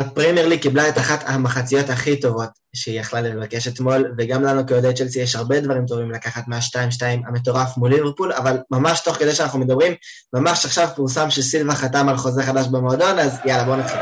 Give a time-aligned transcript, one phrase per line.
[0.00, 4.94] הפרמייר ליג קיבלה את אחת המחציות הכי טובות שהיא יכלה לבקש אתמול, וגם לנו כאוהדי
[4.94, 9.58] צ'לסי יש הרבה דברים טובים לקחת מה-2-2 המטורף מול ליברפול, אבל ממש תוך כדי שאנחנו
[9.58, 9.92] מדברים,
[10.32, 14.00] ממש עכשיו פורסם שסילבה חתם על חוזה חדש במועדון, אז יאללה, בואו נתחיל.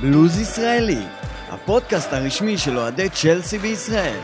[0.00, 1.02] בלוז ישראלי,
[1.48, 4.20] הפודקאסט הרשמי של אוהדי צ'לסי בישראל.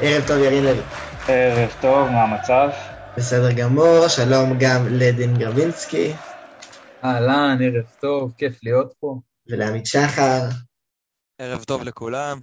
[0.00, 0.82] ערב טוב, ירין לוי.
[1.28, 2.68] ערב טוב, מה המצב?
[3.16, 6.12] בסדר גמור, שלום גם לדין גרבינסקי.
[7.04, 9.18] אהלן, ערב טוב, כיף להיות פה.
[9.48, 10.40] ולעמית שחר.
[11.38, 12.40] ערב טוב לכולם.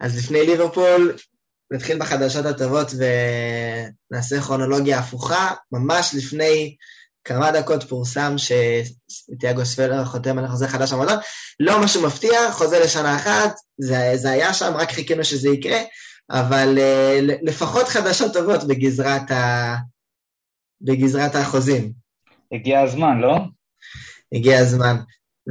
[0.00, 1.16] אז לפני ליברפול,
[1.72, 2.88] נתחיל בחדשות הטובות
[4.10, 5.54] ונעשה כרונולוגיה הפוכה.
[5.72, 6.76] ממש לפני
[7.24, 11.18] כמה דקות פורסם שתיאגו ספלר חותם על חוזה חדש במועדון.
[11.60, 15.78] לא משהו מפתיע, חוזה לשנה אחת, זה, זה היה שם, רק חיכינו שזה יקרה.
[16.30, 19.76] אבל uh, לפחות חדשות טובות בגזרת, ה...
[20.80, 21.92] בגזרת החוזים.
[22.52, 23.36] הגיע הזמן, לא?
[24.34, 24.96] הגיע הזמן.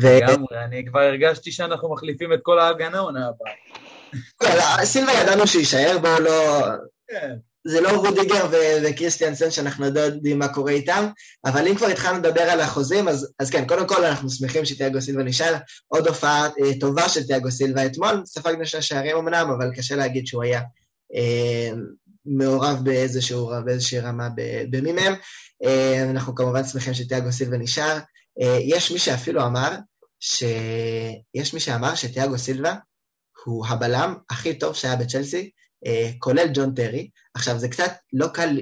[0.02, 0.08] ו...
[0.08, 4.86] לגמרי, אני כבר הרגשתי שאנחנו מחליפים את כל ההגנה עונה הבאה.
[4.86, 6.62] סילבה ידענו שיישאר, בואו לא...
[7.08, 7.36] כן.
[7.68, 11.08] זה לא רודיגר ו- וקריסטיאנסן שאנחנו לא יודעים מה קורה איתם,
[11.46, 15.02] אבל אם כבר התחלנו לדבר על החוזים, אז, אז כן, קודם כל אנחנו שמחים שתיאגו
[15.02, 15.56] סילבה נשאר.
[15.88, 20.28] עוד הופעה אה, טובה של תיאגו סילבה אתמול, ספגנו שני שערים אמנם, אבל קשה להגיד
[20.28, 20.62] שהוא היה
[21.16, 21.72] אה,
[22.26, 24.28] מעורב באיזשהו, באיזושהי רמה
[24.70, 25.14] במי מהם.
[25.64, 27.98] אה, אנחנו כמובן שמחים שתיאגו סילבה נשאר.
[28.42, 29.76] אה, יש מי שאפילו אמר,
[30.20, 30.44] ש...
[31.34, 32.76] יש מי שאמר שתיאגו סילבה
[33.46, 35.50] הוא הבלם הכי טוב שהיה בצ'לסי,
[35.86, 37.10] אה, כולל ג'ון טרי.
[37.40, 38.60] עכשיו, זה קצת לא קל,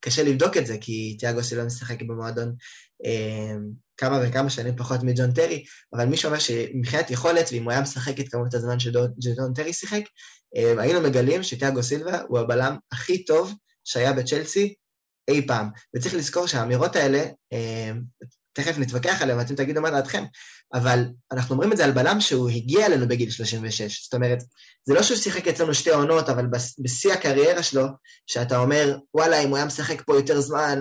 [0.00, 2.54] קשה לבדוק את זה, כי תיאגו סילבה משחק במועדון
[3.04, 3.54] אה,
[3.96, 8.20] כמה וכמה שנים פחות מג'ון טרי, אבל מישהו אומר שמבחינת יכולת, ואם הוא היה משחק
[8.20, 10.02] את כמות הזמן שג'ון טרי שיחק,
[10.56, 14.74] אה, היינו מגלים שתיאגו סילבה הוא הבלם הכי טוב שהיה בצ'לסי
[15.28, 15.68] אי פעם.
[15.96, 17.24] וצריך לזכור שהאמירות האלה,
[18.52, 20.24] תכף נתווכח עליהם, אתם תגידו מה דעתכם,
[20.72, 24.04] אבל אנחנו אומרים את זה על בלם שהוא הגיע אלינו בגיל 36.
[24.04, 24.38] זאת אומרת,
[24.84, 26.46] זה לא שהוא שיחק אצלנו שתי עונות, אבל
[26.78, 27.84] בשיא הקריירה שלו,
[28.26, 30.80] שאתה אומר, וואלה, אם הוא היה משחק פה יותר זמן,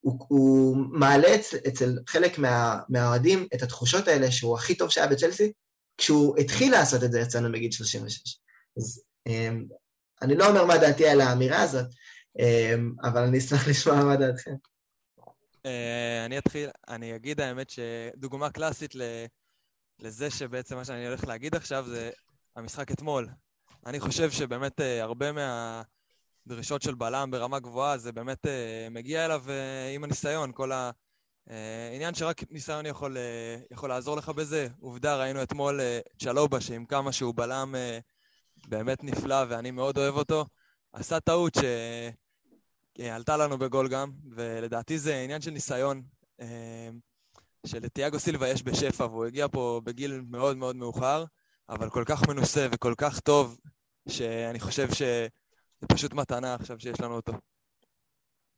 [0.00, 5.06] הוא, הוא מעלה אצל, אצל חלק מה, מהאוהדים את התחושות האלה שהוא הכי טוב שהיה
[5.06, 5.52] בצ'לסי,
[5.98, 8.38] כשהוא התחיל לעשות את זה אצלנו בגיל 36.
[8.78, 9.64] אז אמ,
[10.22, 11.86] אני לא אומר מה דעתי על האמירה הזאת,
[12.38, 14.54] אמ, אבל אני אשמח לשמוע מה דעתכם.
[15.66, 18.94] אה, אני אתחיל, אני אגיד האמת שדוגמה קלאסית
[19.98, 22.10] לזה שבעצם מה שאני הולך להגיד עכשיו זה
[22.56, 23.28] המשחק אתמול.
[23.86, 25.26] אני חושב שבאמת אה, הרבה
[26.46, 29.44] מהדרישות של בלם ברמה גבוהה זה באמת אה, מגיע אליו
[29.94, 30.70] עם הניסיון, כל
[31.46, 33.16] העניין שרק ניסיון יכול,
[33.70, 34.68] יכול לעזור לך בזה.
[34.80, 35.80] עובדה, ראינו אתמול
[36.18, 37.74] צ'לובה שעם כמה שהוא בלם
[38.68, 40.46] באמת נפלא ואני מאוד אוהב אותו,
[40.92, 41.60] עשה טעות ש...
[42.98, 46.02] עלתה לנו בגול גם, ולדעתי זה עניין של ניסיון
[46.40, 46.88] אה,
[47.66, 51.24] שלתיאגו סילבה יש בשפע, והוא הגיע פה בגיל מאוד מאוד מאוחר,
[51.68, 53.60] אבל כל כך מנוסה וכל כך טוב,
[54.08, 55.28] שאני חושב שזה
[55.88, 57.32] פשוט מתנה עכשיו שיש לנו אותו.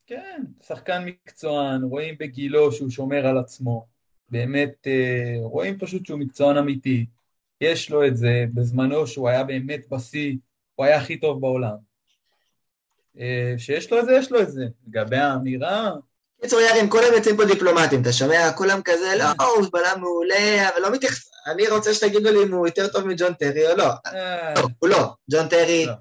[0.06, 3.87] כן, שחקן מקצוען, רואים בגילו שהוא שומר על עצמו.
[4.28, 7.06] באמת, אה, רואים פשוט שהוא מקצוען אמיתי.
[7.60, 10.37] יש לו את זה בזמנו שהוא היה באמת בשיא,
[10.75, 11.88] הוא היה הכי טוב בעולם.
[13.21, 14.65] אה, שיש לו את זה, יש לו את זה.
[14.89, 15.91] לגבי האמירה...
[16.39, 18.53] בקיצור, ירין, כולם יוצאים פה דיפלומטים, אתה שומע?
[18.53, 21.31] כולם כזה, לא, הוא בלם מעולה, אבל לא מתייחס...
[21.47, 23.84] אני רוצה שתגידו לי אם הוא יותר טוב מג'ון טרי או לא.
[24.07, 24.55] אה.
[24.57, 25.12] לא, הוא לא.
[25.31, 25.93] ג'ון טרי, לא.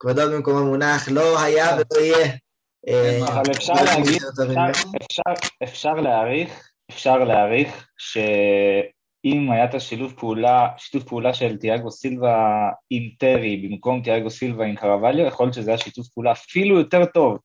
[0.00, 1.82] כבודו במקומו מונח, לא היה לא.
[1.90, 2.28] ולא יהיה.
[2.88, 4.22] אה, אבל אפשר להגיד,
[5.62, 7.86] אפשר להעריך, אפשר להעריך
[9.24, 14.64] אם היה את השילוב פעולה, שיתוף פעולה של תיאגו סילבה עם טרי במקום תיאגו סילבה
[14.64, 17.38] עם קרווליו, יכול להיות שזה היה שיתוף פעולה אפילו יותר טוב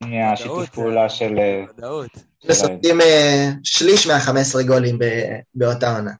[0.00, 1.38] מהשיתוף פעולה של...
[1.70, 2.10] ודאות.
[2.44, 4.98] וסופגים אה, שליש מה-15 גולים
[5.54, 6.12] באותה עונה.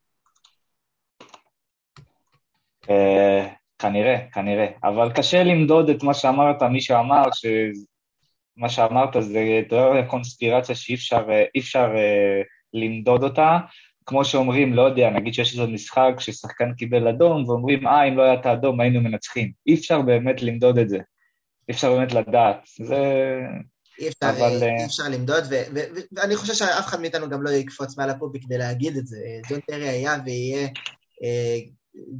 [2.91, 3.49] אה,
[3.79, 4.67] כנראה, כנראה.
[4.85, 7.23] אבל קשה למדוד את מה שאמרת, מי שאמר,
[8.57, 10.95] מה שאמרת זה תיאוריה קונספירציה שאי
[11.59, 11.89] אפשר
[12.75, 13.59] למדוד אותה.
[14.07, 18.23] כמו שאומרים, לא יודע, נגיד שיש איזה משחק ששחקן קיבל אדום, ואומרים, אה, אם לא
[18.23, 19.53] היה את האדום היינו מנצחים.
[19.67, 20.99] אי אפשר באמת למדוד את זה.
[21.69, 22.57] אי אפשר באמת לדעת.
[22.79, 23.03] זה...
[23.99, 24.63] אי אפשר, אבל...
[24.63, 25.45] אי אפשר למדוד,
[26.13, 29.19] ואני חושב שאף אחד מאיתנו גם לא יקפוץ מעל הפובי כדי להגיד את זה.
[29.49, 30.69] ג'ון טרי היה ויהיה
[31.23, 31.59] אה,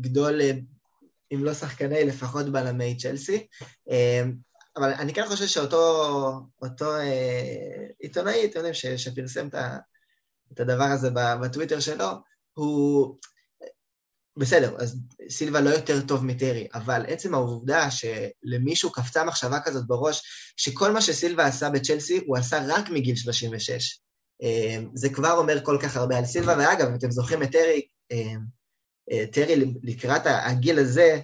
[0.01, 0.51] גדול, אה,
[1.35, 3.47] אם לא שחקני, לפחות בלמי צ'לסי.
[3.91, 4.23] אה,
[4.77, 9.79] אבל אני כן חושב שאותו אה, עיתונאי, אתם יודעים, שפרסם את ה...
[10.53, 11.11] את הדבר הזה
[11.41, 12.07] בטוויטר שלו,
[12.53, 13.17] הוא...
[14.37, 20.23] בסדר, אז סילבה לא יותר טוב מטרי, אבל עצם העובדה שלמישהו קפצה מחשבה כזאת בראש,
[20.57, 24.01] שכל מה שסילבה עשה בצ'לסי, הוא עשה רק מגיל 36.
[24.43, 28.35] אה, זה כבר אומר כל כך הרבה על סילבה, ואגב, אתם זוכרים את טרי, אה,
[29.13, 31.21] אה, טרי לקראת הגיל הזה,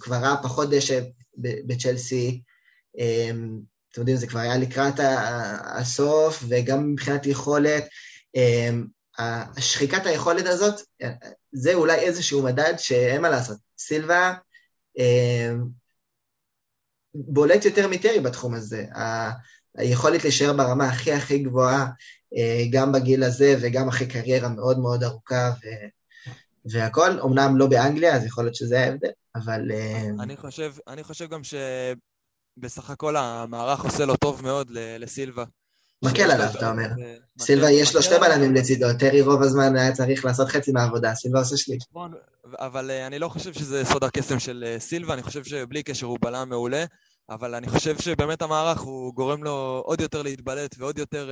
[0.00, 1.00] כבר ראה פחות דשא
[1.38, 2.42] בצ'לסי,
[3.92, 4.94] אתם יודעים, זה כבר היה לקראת
[5.64, 7.84] הסוף, וגם מבחינת יכולת,
[9.18, 10.80] השחיקת היכולת הזאת,
[11.52, 13.58] זה אולי איזשהו מדד שאין מה לעשות.
[13.78, 14.34] סילבה
[17.14, 18.86] בולט יותר מטרי בתחום הזה.
[19.76, 21.86] היכולת להישאר ברמה הכי הכי גבוהה,
[22.36, 25.68] אה, גם בגיל הזה וגם אחרי קריירה מאוד מאוד ארוכה ו...
[26.64, 29.70] והכל, אמנם לא באנגליה, אז יכול להיות שזה ההבדל, אבל...
[29.70, 35.44] אה, אני חושב, אני חושב גם שבסך הכל המערך עושה לו טוב מאוד לסילבה.
[36.02, 36.88] מקל עליו, אתה אומר.
[37.38, 41.38] סילבה יש לו שתי בלמים לצידו, טרי רוב הזמן היה צריך לעשות חצי מהעבודה, סילבה
[41.38, 41.84] עושה שליש.
[42.58, 46.18] אבל אה, אני לא חושב שזה סוד הקסם של סילבה, אני חושב שבלי קשר הוא
[46.20, 46.84] בלם מעולה.
[47.30, 51.30] אבל אני חושב שבאמת המערך הוא גורם לו עוד יותר להתבלט ועוד יותר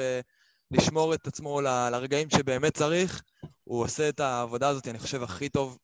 [0.71, 3.23] לשמור את עצמו לרגעים שבאמת צריך.
[3.65, 5.79] הוא עושה את העבודה הזאת, אני חושב, הכי טוב,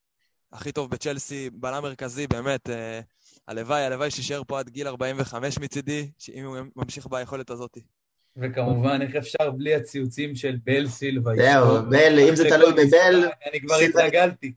[0.53, 2.69] הכי טוב בצ'לסי, בלם מרכזי, באמת.
[3.49, 7.79] הלוואי, הלוואי שישאר פה עד גיל 45 מצידי, אם הוא ממשיך ביכולת הזאת.
[8.37, 11.33] וכמובן, איך אפשר בלי הציוצים של בל סילבה?
[11.37, 13.29] זהו, בל, אם זה תלוי בבל...
[13.51, 14.53] אני כבר התרגלתי.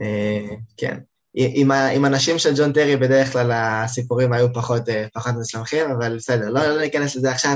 [0.00, 0.46] אה,
[0.76, 0.98] כן.
[1.34, 6.16] עם, עם אנשים של ג'ון טרי בדרך כלל הסיפורים היו פחות, אה, פחות משמחים, אבל
[6.16, 7.54] בסדר, לא, לא ניכנס לזה עכשיו.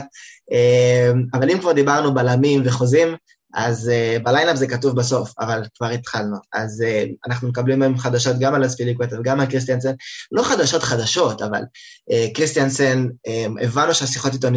[0.52, 3.08] אה, אבל אם כבר דיברנו בלמים וחוזים,
[3.54, 6.36] אז uh, ב line-up זה כתוב בסוף, אבל כבר התחלנו.
[6.52, 9.92] אז uh, אנחנו מקבלים היום חדשות גם על אספיליקווטה וגם על קריסטיאנסן,
[10.32, 11.62] לא חדשות חדשות, אבל
[12.10, 14.48] uh, קריסטיאנסן, um, הבנו שהשיחות איתו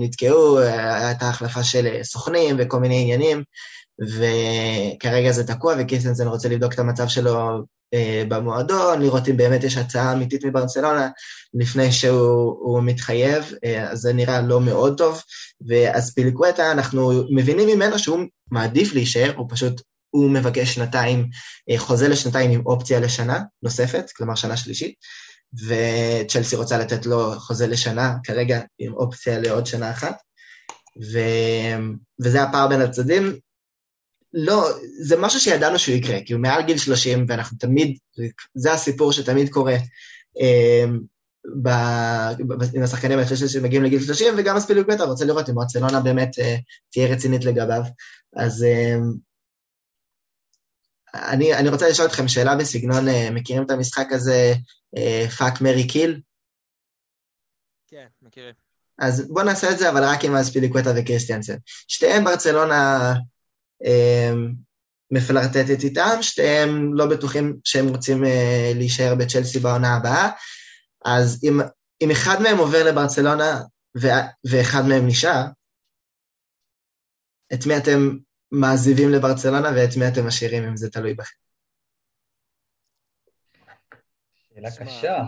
[0.00, 3.42] נתקעו, uh, הייתה החלפה של סוכנים וכל מיני עניינים,
[4.08, 7.64] וכרגע זה תקוע, וקריסטיאנסן רוצה לבדוק את המצב שלו
[7.94, 11.08] אה, במועדון, לראות אם באמת יש הצעה אמיתית מברצלונה
[11.54, 15.22] לפני שהוא מתחייב, אה, אז זה נראה לא מאוד טוב.
[15.68, 18.18] ואז פיליקווטה, אנחנו מבינים ממנו שהוא
[18.50, 21.28] מעדיף להישאר, הוא פשוט, הוא מבקש שנתיים,
[21.70, 24.94] אה, חוזה לשנתיים עם אופציה לשנה נוספת, כלומר שנה שלישית,
[25.66, 30.16] וצ'לסי רוצה לתת לו חוזה לשנה, כרגע עם אופציה לעוד שנה אחת.
[31.12, 31.18] ו...
[32.24, 33.32] וזה הפער בין הצדדים,
[34.34, 34.68] לא,
[35.00, 37.98] זה משהו שידענו שהוא יקרה, כי הוא מעל גיל 30, ואנחנו תמיד,
[38.54, 39.76] זה הסיפור שתמיד קורה
[40.40, 40.84] אה,
[41.62, 41.68] ב,
[42.48, 46.38] ב, עם השחקנים האלה שמגיעים לגיל 30, וגם הספילוק בטח רוצה לראות אם ברצלונה באמת
[46.38, 46.56] אה,
[46.90, 47.82] תהיה רצינית לגביו.
[48.36, 48.96] אז אה,
[51.14, 54.54] אני, אני רוצה לשאול אתכם שאלה בסגנון, מכירים את המשחק הזה,
[55.38, 56.20] fuck marry kill?
[57.86, 58.54] כן, מכירים.
[58.98, 61.56] אז בואו נעשה את זה, אבל רק עם אספיליקווטה וקריסטיאנסן.
[61.88, 63.12] שתיהם ברצלונה
[65.12, 70.30] מפלרטטת איתם, שתיהם לא בטוחים שהם רוצים אה, להישאר בצ'לסי בעונה הבאה,
[71.04, 71.60] אז אם,
[72.00, 73.60] אם אחד מהם עובר לברצלונה
[74.44, 75.42] ואחד מהם נשאר,
[77.54, 78.16] את מי אתם
[78.50, 81.36] מעזיבים לברצלונה ואת מי אתם משאירים אם זה תלוי בכם?
[84.54, 85.22] שאלה קשה.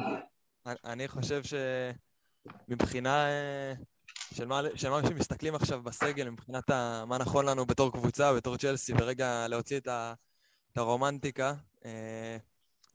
[0.85, 1.43] אני חושב
[2.69, 3.73] שמבחינה אה,
[4.35, 8.57] של מה, של מה שמסתכלים עכשיו בסגל מבחינת ה, מה נכון לנו בתור קבוצה, בתור
[8.57, 10.15] צ'לסי, ורגע להוציא את, ה,
[10.73, 11.55] את הרומנטיקה.
[11.85, 12.37] אה,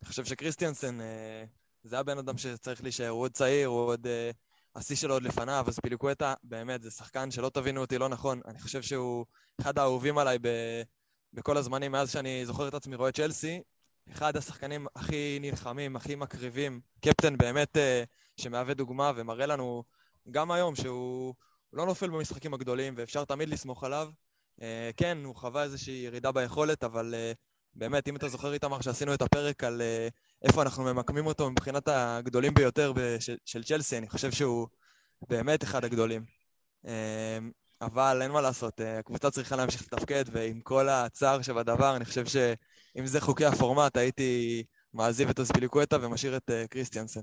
[0.02, 1.44] אני חושב שקריסטיאנסן אה,
[1.84, 4.08] זה הבן אדם שצריך להישאר, הוא עוד צעיר, הוא עוד...
[4.08, 4.32] אה,
[4.76, 8.42] השיא שלו עוד לפניו, אז פיליקווטה, באמת, זה שחקן שלא תבינו אותי לא נכון.
[8.48, 9.26] אני חושב שהוא
[9.62, 10.48] אחד האהובים עליי ב,
[11.34, 13.62] בכל הזמנים, מאז שאני זוכר את עצמי רואה צ'לסי.
[14.12, 17.78] אחד השחקנים הכי נלחמים, הכי מקריבים, קפטן באמת
[18.38, 19.84] שמהווה דוגמה ומראה לנו
[20.32, 21.34] גם היום, שהוא
[21.74, 24.10] לא נופל במשחקים הגדולים ואפשר תמיד לסמוך עליו.
[24.60, 24.62] Uh,
[24.98, 27.38] כן, הוא חווה איזושהי ירידה ביכולת, אבל uh,
[27.74, 31.88] באמת, אם אתה זוכר איתמר שעשינו את הפרק על uh, איפה אנחנו ממקמים אותו מבחינת
[31.88, 34.68] הגדולים ביותר של, של צ'לסי, אני חושב שהוא
[35.30, 36.26] באמת אחד הגדולים.
[36.86, 36.90] Uh,
[37.82, 43.06] אבל אין מה לעשות, הקבוצה צריכה להמשיך לתפקד, ועם כל הצער שבדבר, אני חושב שאם
[43.06, 47.22] זה חוקי הפורמט, הייתי מעזיב את אספיליקווטה ומשאיר את קריסטיאנסן.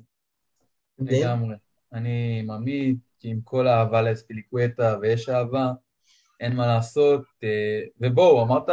[0.99, 1.57] לגמרי.
[1.97, 5.73] אני ממעיט, כי עם כל האהבה לאספיליקווטה, ויש אהבה,
[6.41, 7.25] אין מה לעשות.
[7.45, 8.69] אה, ובואו, אמרת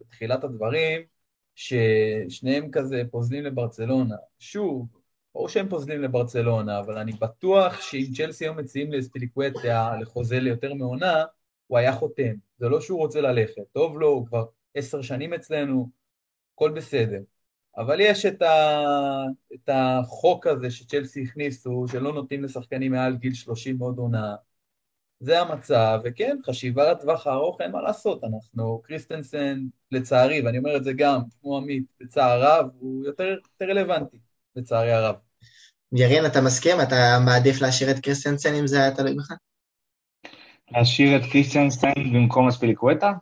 [0.00, 1.02] בתחילת הדברים,
[1.54, 4.16] ששניהם כזה פוזלים לברצלונה.
[4.38, 4.88] שוב,
[5.34, 11.24] ברור שהם פוזלים לברצלונה, אבל אני בטוח שאם צ'לסי היו מציעים לאספיליקווטה לחוזה ליותר מעונה,
[11.66, 12.34] הוא היה חותם.
[12.58, 13.62] זה לא שהוא רוצה ללכת.
[13.72, 15.90] טוב לו, הוא כבר עשר שנים אצלנו,
[16.54, 17.20] הכל בסדר.
[17.78, 18.82] אבל יש את, ה,
[19.54, 24.34] את החוק הזה שצ'לסי הכניסו, שלא נותנים לשחקנים מעל גיל 30 עוד עונה,
[25.20, 29.58] זה המצב, וכן, חשיבה לטווח הארוך, אין מה לעשות, אנחנו, קריסטנסן,
[29.92, 34.18] לצערי, ואני אומר את זה גם, כמו עמית, בצער רב, הוא יותר, יותר רלוונטי,
[34.56, 35.14] לצערי הרב.
[35.92, 36.80] ירין, אתה מסכים?
[36.80, 39.32] אתה מעדיף להשאיר את קריסטנסן אם זה היה תלוי בך?
[40.70, 43.12] להשאיר את קריסטנסן במקום אספיליקווטה?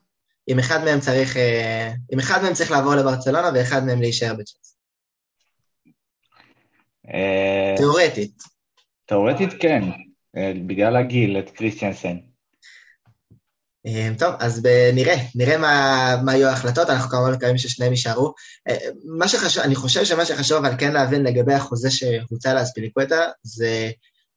[0.48, 4.74] אם אחד מהם צריך, אה, אם אחד מהם צריך לעבור לברצלונה ואחד מהם להישאר בצ'לסי.
[7.14, 8.42] אה, תיאורטית.
[9.06, 9.82] תאורטית כן,
[10.36, 12.16] אה, בגלל הגיל, את קריסטיאנסן.
[14.18, 18.34] טוב, אז נראה, נראה מה, מה יהיו ההחלטות, אנחנו כמובן מקווים ששניהם יישארו.
[19.04, 23.90] מה שחשוב, אני חושב שמה שחשוב אבל כן להבין לגבי החוזה שהוצא לאספיליקווטה, זה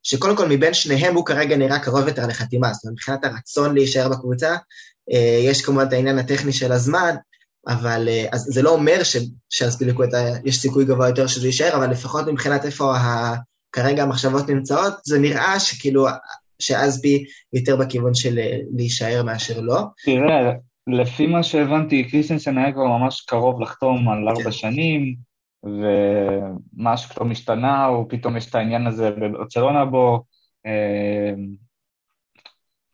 [0.03, 4.09] שקודם כל מבין שניהם הוא כרגע נראה קרוב יותר לחתימה, זאת אומרת מבחינת הרצון להישאר
[4.09, 4.55] בקבוצה,
[5.45, 7.15] יש כמובן את העניין הטכני של הזמן,
[7.67, 9.01] אבל אה, אז זה לא אומר
[9.49, 13.35] שאספיליקווטה יש סיכוי גבוה יותר שזה יישאר, אבל לפחות מבחינת איפה ה,
[13.71, 16.07] כרגע המחשבות נמצאות, זה נראה שכאילו,
[16.59, 17.23] שאספי
[17.53, 19.81] יותר בכיוון של אה, להישאר מאשר לא.
[20.05, 20.51] תראה,
[20.87, 24.51] לפי מה שהבנתי, קריסטנסן היה כבר ממש קרוב לחתום על ארבע כן.
[24.51, 25.15] שנים,
[25.63, 30.23] ומשהו פתאום השתנה, או פתאום יש את העניין הזה בברצלונה בו,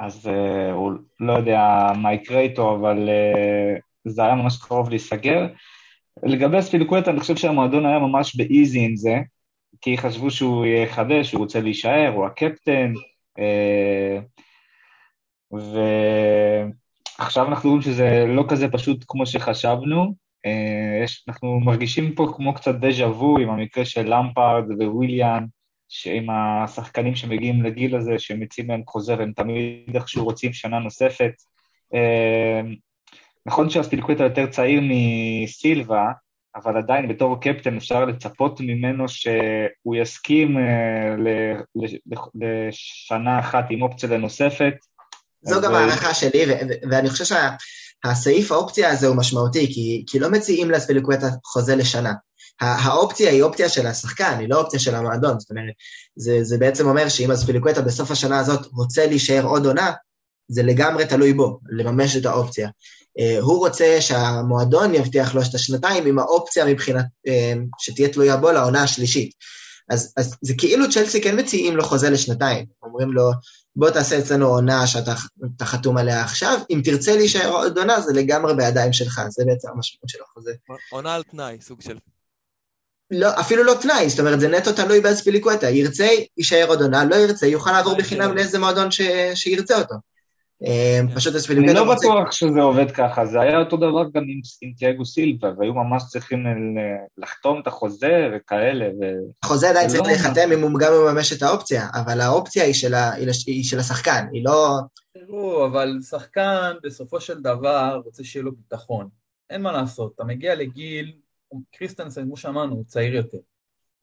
[0.05, 5.47] אז uh, הוא לא יודע מה יקרה איתו, אבל uh, זה היה ממש קרוב להיסגר.
[6.23, 9.15] לגבי הספיליקווטה, אני חושב שהמועדון היה ממש באיזי עם זה,
[9.81, 12.93] כי חשבו שהוא יחדש, הוא רוצה להישאר, הוא הקפטן,
[13.39, 14.21] uh,
[17.19, 20.13] ועכשיו אנחנו רואים שזה לא כזה פשוט כמו שחשבנו.
[20.47, 25.45] Uh, יש, אנחנו מרגישים פה כמו קצת דז'ה וו עם המקרה של למפארד וויליאן,
[25.89, 31.31] שעם השחקנים שמגיעים לגיל הזה, שמציעים להם חוזר, הם תמיד איכשהו רוצים שנה נוספת.
[31.93, 32.75] אמ,
[33.45, 36.11] נכון שהספילקווטה יותר צעיר מסילבה,
[36.55, 41.15] אבל עדיין בתור קפטן אפשר לצפות ממנו שהוא יסכים אה,
[42.35, 44.73] לשנה אחת עם אופציה לנוספת.
[45.41, 46.45] זו גם הערכה שלי,
[46.91, 47.35] ואני חושב
[48.05, 49.73] שהסעיף האופציה הזה הוא משמעותי,
[50.07, 52.13] כי לא מציעים לספילקווטה חוזה לשנה.
[52.61, 55.73] האופציה היא אופציה של השחקן, היא לא אופציה של המועדון, זאת אומרת,
[56.15, 59.91] זה, זה בעצם אומר שאם אספיליקווטה בסוף השנה הזאת רוצה להישאר עוד עונה,
[60.47, 62.69] זה לגמרי תלוי בו, לממש את האופציה.
[63.19, 67.31] Uh, הוא רוצה שהמועדון יבטיח לו את השנתיים עם האופציה מבחינת, uh,
[67.79, 69.31] שתהיה תלויה בו לעונה השלישית.
[69.89, 73.31] אז, אז זה כאילו צ'לסי כן מציעים לו חוזה לשנתיים, אומרים לו,
[73.75, 75.15] בוא תעשה אצלנו עונה שאתה
[75.61, 80.09] חתום עליה עכשיו, אם תרצה להישאר עוד עונה זה לגמרי בידיים שלך, זה בעצם המשמעות
[80.09, 80.51] של החוזה.
[80.91, 81.97] עונה על תנאי, סוג של.
[83.11, 85.69] לא, אפילו לא תנאי, זאת אומרת, זה נטו תלוי באספיליקווטה.
[85.69, 86.07] ירצה,
[86.37, 89.01] יישאר עוד עונה, לא ירצה, יוכל לעבור בחינם לאיזה מועדון ש...
[89.35, 89.95] שירצה אותו.
[90.63, 91.15] אה, כן.
[91.15, 91.79] פשוט אספיליקווטה...
[91.79, 95.51] אני לא בטוח שזה עובד ככה, זה היה אותו דבר גם עם, עם תיאגו סילבה,
[95.57, 96.43] והיו ממש צריכים
[97.17, 98.85] לחתום את החוזה וכאלה.
[98.85, 99.03] ו...
[99.43, 102.93] החוזה עדיין צריך לא להיחתם אם הוא גם מממש את האופציה, אבל האופציה היא של,
[102.93, 103.13] ה...
[103.47, 104.79] היא של השחקן, היא לא...
[105.13, 109.07] תראו, אבל שחקן בסופו של דבר רוצה שיהיה לו ביטחון.
[109.49, 111.13] אין מה לעשות, אתה מגיע לגיל
[111.71, 113.37] קריסטנסן, כמו שאמרנו, הוא צעיר יותר.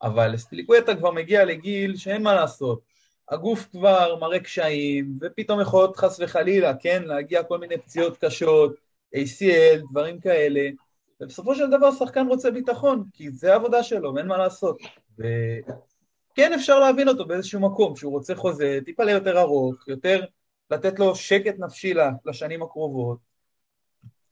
[0.01, 2.81] אבל ספיליקווטה כבר מגיע לגיל שאין מה לעשות.
[3.29, 8.75] הגוף כבר מראה קשיים, ופתאום יכול להיות חס וחלילה, כן, להגיע כל מיני פציעות קשות,
[9.15, 10.69] ACL, דברים כאלה,
[11.21, 14.77] ובסופו של דבר שחקן רוצה ביטחון, כי זה העבודה שלו, ואין מה לעשות.
[15.17, 20.25] וכן אפשר להבין אותו באיזשהו מקום, שהוא רוצה חוזה טיפה ליותר ארוך, יותר
[20.71, 21.93] לתת לו שקט נפשי
[22.25, 23.32] לשנים הקרובות.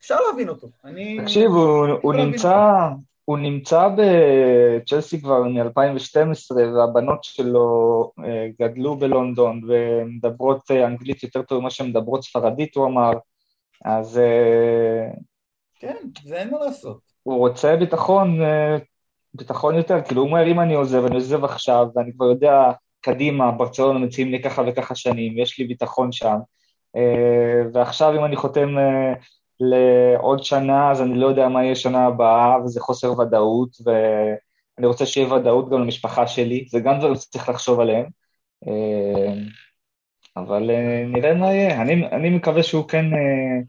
[0.02, 0.68] אפשר להבין אותו.
[0.86, 1.20] אני...
[1.22, 2.90] תקשיב, הוא, הוא נמצא,
[3.26, 11.60] הוא נמצא בצ'לסי כבר מ-2012, והבנות שלו אה, גדלו בלונדון ומדברות אה, אנגלית יותר טוב
[11.60, 13.12] ממה שהן מדברות ספרדית, הוא אמר.
[13.86, 14.18] אז...
[14.18, 15.08] אה,
[15.80, 17.00] כן, זה אין מה לעשות.
[17.24, 18.40] הוא רוצה ביטחון,
[19.34, 23.52] ביטחון יותר, כאילו הוא אומר, אם אני עוזב, אני עוזב עכשיו, ואני כבר יודע, קדימה,
[23.52, 26.38] ברצלונה מציעים לי ככה וככה שנים, יש לי ביטחון שם.
[27.74, 28.76] ועכשיו אם אני חותם
[29.62, 35.06] לעוד שנה, אז אני לא יודע מה יהיה שנה הבאה, וזה חוסר ודאות, ואני רוצה
[35.06, 38.06] שיהיה ודאות גם למשפחה שלי, זה גם דברים שצריך לחשוב עליהם.
[38.68, 39.34] אה,
[40.38, 41.82] אבל אה, נראה מה יהיה.
[41.82, 43.60] אני, אני מקווה שהוא כן, אה,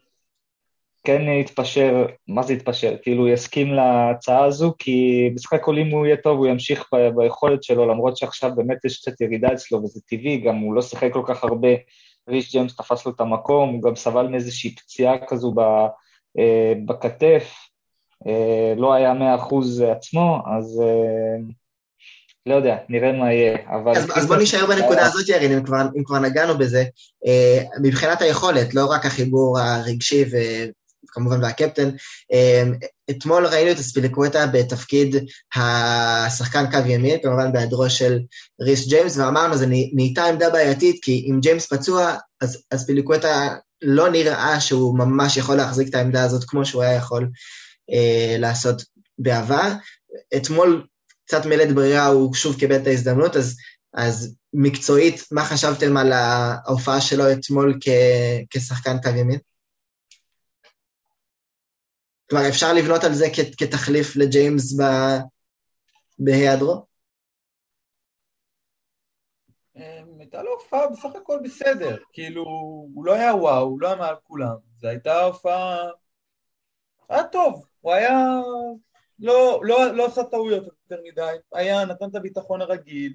[1.04, 2.96] כן יתפשר, מה זה יתפשר?
[3.02, 7.62] כאילו, יסכים להצעה הזו, כי בסך הכל אם הוא יהיה טוב, הוא ימשיך ב, ביכולת
[7.62, 11.22] שלו, למרות שעכשיו באמת יש קצת ירידה אצלו, וזה טבעי, גם הוא לא שיחק כל
[11.26, 11.68] כך הרבה
[12.28, 15.54] ריש ג'יימס תפס לו את המקום, הוא גם סבל מאיזושהי פציעה כזו
[16.38, 17.54] אה, בכתף,
[18.26, 21.52] אה, לא היה מאה אחוז עצמו, אז אה,
[22.46, 23.92] לא יודע, נראה מה יהיה, אבל...
[23.96, 26.84] אז, אז בוא נשאר בנקודה הזאת, ירין, אם כבר, אם כבר נגענו בזה.
[27.82, 31.90] מבחינת היכולת, לא רק החיבור הרגשי וכמובן והקפטן,
[33.18, 35.16] אתמול ראינו את אספיליקווטה בתפקיד
[35.54, 38.18] השחקן קו ימין, כמובן בהיעדרו של
[38.60, 44.60] ריס ג'יימס, ואמרנו, זו נהייתה עמדה בעייתית, כי אם ג'יימס פצוע, אז אספיליקווטה לא נראה
[44.60, 47.28] שהוא ממש יכול להחזיק את העמדה הזאת כמו שהוא היה יכול
[47.92, 48.82] אה, לעשות
[49.18, 49.72] בעבר.
[50.36, 50.86] אתמול
[51.26, 53.56] קצת בלית ברירה, הוא שוב קיבל את ההזדמנות, אז,
[53.94, 57.88] אז מקצועית, מה חשבתם על ההופעה שלו אתמול כ,
[58.50, 59.38] כשחקן קו ימין?
[62.32, 65.18] כלומר, אפשר לבנות על זה כ- כתחליף לג'יימס ב-
[66.18, 66.86] בהיעדרו?
[69.76, 69.82] אמ,
[70.18, 72.44] הייתה לו הופעה בסך הכל בסדר, כאילו,
[72.94, 75.88] הוא לא היה וואו, הוא לא היה מעל כולם, זו הייתה הופעה...
[77.08, 78.40] היה טוב, הוא היה...
[79.18, 83.12] לא, לא, לא עשה טעויות יותר מדי, היה, נתן את הביטחון הרגיל,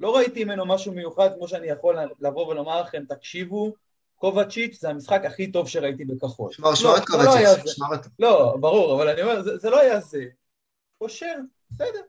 [0.00, 3.72] לא ראיתי ממנו משהו מיוחד כמו שאני יכול לבוא ולומר לכם, תקשיבו,
[4.22, 6.52] קובצ'יץ' זה המשחק הכי טוב שראיתי בכחול.
[6.52, 8.06] שמור, שמור את לא, קובצ'יץ', שמור את...
[8.18, 10.24] לא, ברור, אבל אני אומר, זה, זה לא היה זה.
[10.98, 11.34] קושר,
[11.70, 12.00] בסדר.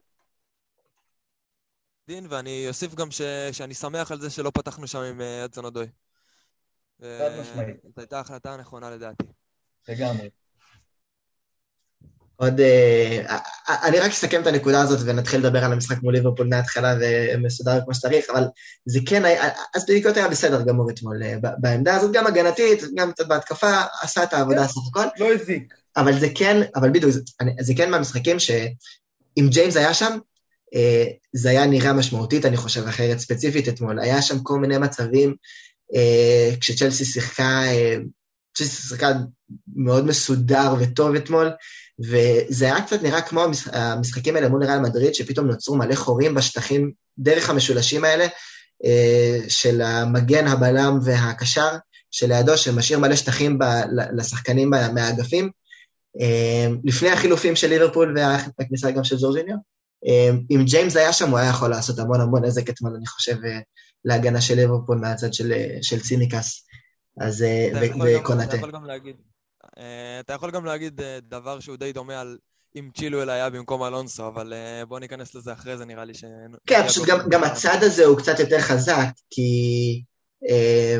[2.08, 3.20] דין, ואני אוסיף גם ש...
[3.52, 5.86] שאני שמח על זה שלא פתחנו שם עם אדסון אה, אודוי.
[7.00, 7.76] חד משמעית.
[7.82, 9.24] זאת הייתה החלטה נכונה לדעתי.
[9.88, 10.28] לגמרי.
[12.36, 12.60] עוד...
[12.60, 13.38] אה,
[13.84, 17.94] אני רק אסכם את הנקודה הזאת ונתחיל לדבר על המשחק מול ליברפול מההתחלה ומסודר כמו
[17.94, 18.44] שצריך, אבל
[18.86, 19.48] זה כן היה...
[19.74, 21.22] אז בדיוק היה בסדר גמור אתמול.
[21.22, 25.04] אה, בעמדה הזאת, גם הגנתית, גם קצת בהתקפה, עשה את העבודה כן, סך הכל.
[25.18, 25.74] לא הזיק.
[25.96, 27.12] אבל זה כן, אבל בדיוק,
[27.60, 30.18] זה כן מהמשחקים שאם ג'יימס היה שם,
[30.74, 34.00] אה, זה היה נראה משמעותית, אני חושב, אחרת ספציפית אתמול.
[34.00, 35.34] היה שם כל מיני מצבים,
[36.60, 37.62] כשצ'לסי שיחקה,
[38.54, 39.12] צ'לסי שיחקה
[39.76, 41.50] מאוד מסודר וטוב אתמול,
[42.00, 46.92] וזה היה קצת נראה כמו המשחקים האלה מול ריאל מדריד, שפתאום נוצרו מלא חורים בשטחים
[47.18, 48.26] דרך המשולשים האלה,
[48.84, 51.68] אה, של המגן, הבלם והקשר
[52.10, 53.64] שלידו, שמשאיר מלא שטחים ב,
[54.16, 55.50] לשחקנים מהאגפים.
[56.20, 59.56] אה, לפני החילופים של ליברפול והכניסה גם של זורזיניו.
[60.06, 63.36] אה, אם ג'יימס היה שם, הוא היה יכול לעשות המון המון נזק אתמול, אני חושב,
[64.04, 66.66] להגנה של ליברפול מהצד של, של צימקס.
[67.20, 67.44] אז
[68.04, 68.44] וקונטה.
[68.44, 69.16] אתה יכול גם להגיד,
[70.20, 72.38] אתה יכול גם להגיד אה, דבר שהוא די דומה על
[72.76, 76.24] אם צ'ילואל היה במקום אלונסו, אבל אה, בוא ניכנס לזה אחרי זה, נראה לי ש...
[76.66, 80.02] כן, פשוט גם, גם הצד הזה הוא קצת יותר חזק, כי
[80.50, 80.98] אה,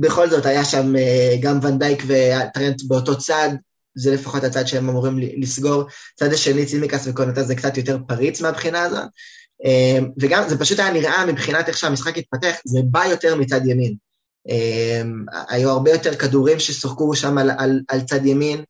[0.00, 3.48] בכל זאת היה שם אה, גם ונדייק וטרנט באותו צד,
[3.94, 5.84] זה לפחות הצד שהם אמורים לסגור.
[6.14, 9.04] צד השני, צימקס וקונטה זה קצת יותר פריץ מהבחינה הזאת.
[9.64, 14.05] אה, וגם, זה פשוט היה נראה מבחינת איך שהמשחק התפתח, זה בא יותר מצד ימין.
[14.48, 18.64] אמ, היו הרבה יותר כדורים ששוחקו שם על, על, על צד ימין.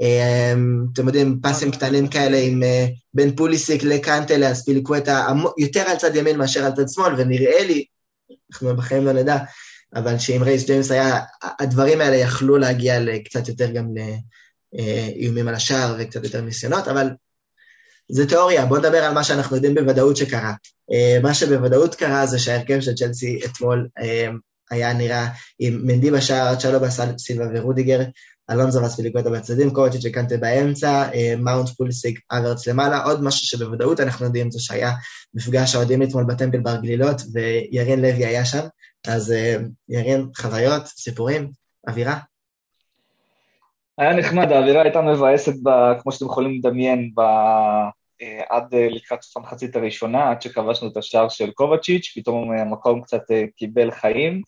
[0.00, 5.26] אמ, אתם יודעים, פסים קטנים כאלה עם אה, בין פוליסיק לקנטה לאספיליקווטה,
[5.58, 7.84] יותר על צד ימין מאשר על צד שמאל, ונראה לי,
[8.52, 9.36] אנחנו בחיים לא נדע,
[9.94, 13.88] אבל שאם ריס ג'יימס היה, הדברים האלה יכלו להגיע קצת יותר גם
[14.72, 17.08] לאיומים על השער וקצת יותר ניסיונות, אבל
[18.08, 20.52] זה תיאוריה, בואו נדבר על מה שאנחנו יודעים בוודאות שקרה.
[20.92, 24.38] אה, מה שבוודאות קרה זה שההרכב של צ'לסי אתמול אמ,
[24.70, 25.26] היה נראה
[25.58, 28.00] עם מנדי בשער, צ'לובה סילבה ורודיגר,
[28.50, 33.04] אלונזו ואספיליקווטה בצדדים, קובצ'יץ' וקנטה באמצע, אה, מאונט פוליסיק האברץ למעלה.
[33.04, 34.90] עוד משהו שבוודאות אנחנו יודעים זה שהיה
[35.34, 38.66] מפגש האוהדים אתמול בטמפל בר גלילות, וירין לוי היה שם.
[39.08, 39.56] אז אה,
[39.88, 41.50] ירין, חוויות, סיפורים,
[41.88, 42.18] אווירה?
[43.98, 45.70] היה נחמד, האווירה הייתה מבאסת, ב,
[46.02, 47.20] כמו שאתם יכולים לדמיין, ב,
[48.22, 53.22] אה, עד לקראת המחצית הראשונה, עד שכבשנו את השער של קובצ'יץ', פתאום המקום קצת
[53.56, 54.42] קיבל חיים.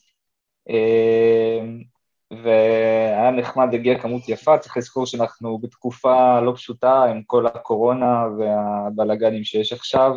[0.69, 1.83] אמ,
[2.31, 9.45] והיה נחמד, הגיע כמות יפה, צריך לזכור שאנחנו בתקופה לא פשוטה עם כל הקורונה והבלאגנים
[9.45, 10.13] שיש עכשיו,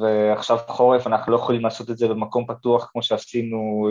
[0.00, 3.88] ועכשיו חורף, אנחנו לא יכולים לעשות את זה במקום פתוח כמו שעשינו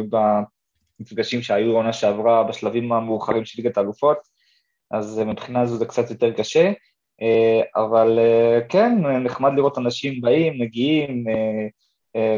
[1.00, 4.18] במפגשים שהיו עונה שעברה בשלבים המאוחרים של ליגת האלופות,
[4.92, 6.72] אז מבחינה זו זה קצת יותר קשה,
[7.22, 11.68] אה, אבל אה, כן, נחמד לראות אנשים באים, מגיעים, אה,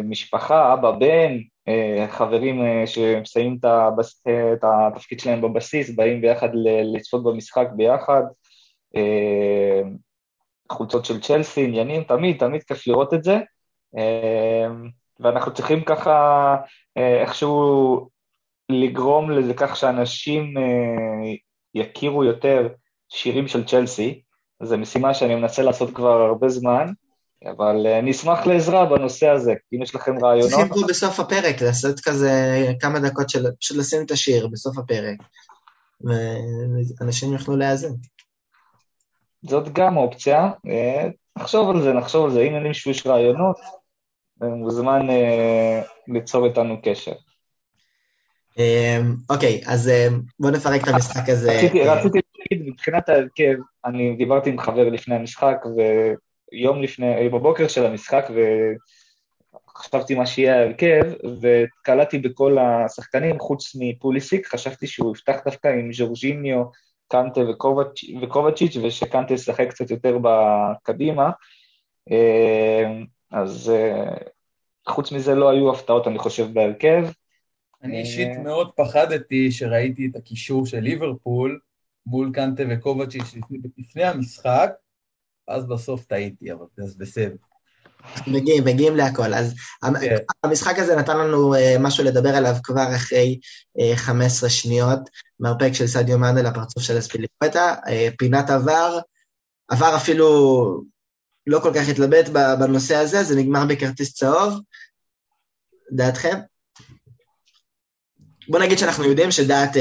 [0.03, 3.57] משפחה, אבא, בן, אה, חברים אה, שמסיימים
[4.53, 6.49] את התפקיד שלהם בבסיס, באים ביחד
[6.93, 8.21] לצפות במשחק ביחד,
[8.95, 9.81] אה,
[10.71, 13.37] חולצות של צ'לסי, עניינים, תמיד, תמיד כיף לראות את זה.
[15.19, 16.55] ואנחנו צריכים ככה
[16.95, 18.09] איכשהו
[18.69, 20.53] לגרום לזה כך שאנשים
[21.75, 22.67] יכירו יותר
[23.09, 24.21] שירים של צ'לסי.
[24.63, 26.87] זו משימה שאני מנסה לעשות כבר הרבה זמן.
[27.43, 30.49] אבל אה, אני אשמח לעזרה בנושא הזה, אם יש לכם רעיונות.
[30.49, 35.17] צריכים פה בסוף הפרק לעשות כזה כמה דקות של פשוט לשים את השיר בסוף הפרק,
[36.99, 37.95] ואנשים יוכלו להאזין.
[39.41, 42.41] זאת גם אופציה, אה, נחשוב על זה, נחשוב על זה.
[42.41, 43.59] אם למישהו יש רעיונות,
[44.43, 45.07] אה, מוזמן
[46.07, 47.13] ליצור איתנו קשר.
[49.29, 49.91] אוקיי, אז
[50.39, 51.51] בואו נפרק את המשחק הזה.
[51.51, 52.19] רציתי
[52.51, 55.57] להגיד, מבחינת ההרכב, אני דיברתי עם חבר לפני המשחק,
[56.51, 58.25] ויום לפני, בבוקר של המשחק,
[59.75, 61.03] וחשבתי מה שיהיה ההרכב,
[61.41, 66.63] וקלטתי בכל השחקנים, חוץ מפוליסיק, חשבתי שהוא יפתח דווקא עם ז'ורג'יניו,
[67.07, 67.41] קנטה
[68.21, 71.31] וקובצ'יץ', ושקנטה ישחק קצת יותר בקדימה.
[72.11, 74.17] אה, אז אה,
[74.89, 77.07] חוץ מזה לא היו הפתעות, אני חושב, בהרכב.
[77.83, 81.59] אני אישית מאוד פחדתי שראיתי את הקישור של ליברפול
[82.05, 83.35] מול קנטה וקובצ'יץ'
[83.77, 84.71] לפני המשחק,
[85.47, 87.35] אז בסוף טעיתי, אבל זה בסדר.
[88.27, 89.33] מגיעים, מגיעים להכל.
[89.33, 89.53] אז.
[90.01, 90.15] כן.
[90.43, 93.39] המשחק הזה נתן לנו uh, משהו לדבר עליו כבר אחרי
[93.93, 94.99] uh, 15 שניות,
[95.39, 98.99] מרפק של סדיו מאנה לפרצוף של אספיליקווטה, uh, פינת עבר,
[99.67, 100.27] עבר אפילו
[101.47, 102.29] לא כל כך התלבט
[102.59, 104.59] בנושא הזה, זה נגמר בכרטיס צהוב.
[105.91, 106.39] דעתכם?
[108.49, 109.77] בוא נגיד שאנחנו יודעים שדעת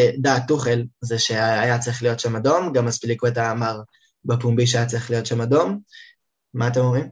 [0.48, 3.80] טוחל זה שהיה צריך להיות שם אדום, גם אספיליקווטה אמר
[4.24, 5.80] בפומבי שהיה צריך להיות שם אדום.
[6.54, 7.08] מה אתם אומרים?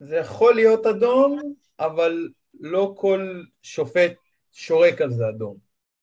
[0.00, 2.28] זה יכול להיות אדום, אבל
[2.60, 4.12] לא כל שופט
[4.52, 5.56] שורק על זה אדום.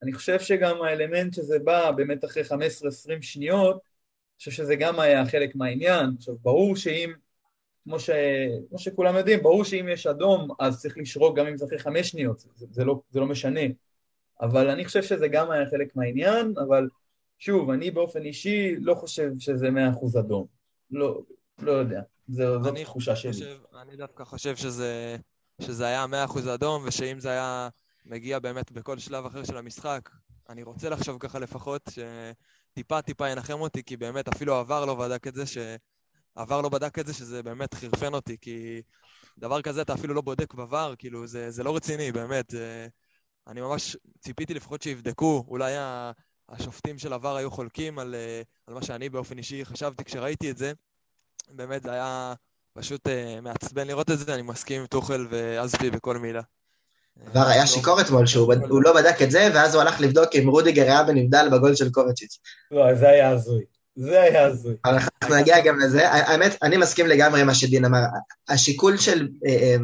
[0.03, 2.53] אני חושב שגם האלמנט שזה בא באמת אחרי 15-20
[3.21, 6.05] שניות, אני חושב שזה גם היה חלק מהעניין.
[6.17, 7.13] עכשיו, ברור שאם,
[7.83, 8.09] כמו, ש...
[8.69, 12.09] כמו שכולם יודעים, ברור שאם יש אדום, אז צריך לשרוק גם אם זה אחרי חמש
[12.09, 13.61] שניות, זה, זה, לא, זה לא משנה.
[14.41, 16.87] אבל אני חושב שזה גם היה חלק מהעניין, אבל
[17.45, 20.45] שוב, אני באופן אישי לא חושב שזה מאה אחוז אדום.
[20.91, 21.21] לא,
[21.59, 22.01] לא יודע.
[22.27, 23.31] זו תחושה שלי.
[23.31, 25.17] חושב, אני דווקא חושב שזה,
[25.61, 27.69] שזה היה מאה אחוז אדום, ושאם זה היה
[28.05, 30.09] מגיע באמת בכל שלב אחר של המשחק,
[30.49, 35.27] אני רוצה לחשוב ככה לפחות, שטיפה טיפה ינחם אותי, כי באמת אפילו עבר לא בדק
[35.27, 38.81] את זה, שעבר לא בדק את זה, שזה באמת חירפן אותי, כי
[39.37, 42.49] דבר כזה אתה אפילו לא בודק בVAR, כאילו, זה, זה לא רציני, באמת.
[42.49, 42.87] זה,
[43.47, 45.73] אני ממש ציפיתי לפחות שיבדקו, אולי
[46.59, 48.15] השופטים של עבר היו חולקים על,
[48.67, 50.73] על מה שאני באופן אישי חשבתי כשראיתי את זה,
[51.49, 52.33] באמת זה היה
[52.73, 56.41] פשוט uh, מעצבן לראות את זה, אני מסכים עם טוחל ואזבי בכל מילה.
[57.31, 60.83] כבר היה שיכור אתמול שהוא לא בדק את זה, ואז הוא הלך לבדוק אם רודיגר
[60.83, 62.37] היה בנבדל בגול של קובצ'יץ.
[62.71, 63.63] לא, זה היה הזוי.
[63.95, 64.75] זה היה הזוי.
[64.85, 66.09] אנחנו נגיע גם לזה.
[66.09, 67.99] האמת, אני מסכים לגמרי עם מה שדין אמר.
[68.49, 69.75] השיקול של, אה,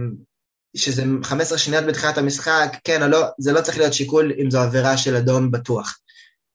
[0.75, 4.60] שזה 15 שניות בתחילת המשחק, כן או לא, זה לא צריך להיות שיקול אם זו
[4.60, 5.99] עבירה של אדום בטוח.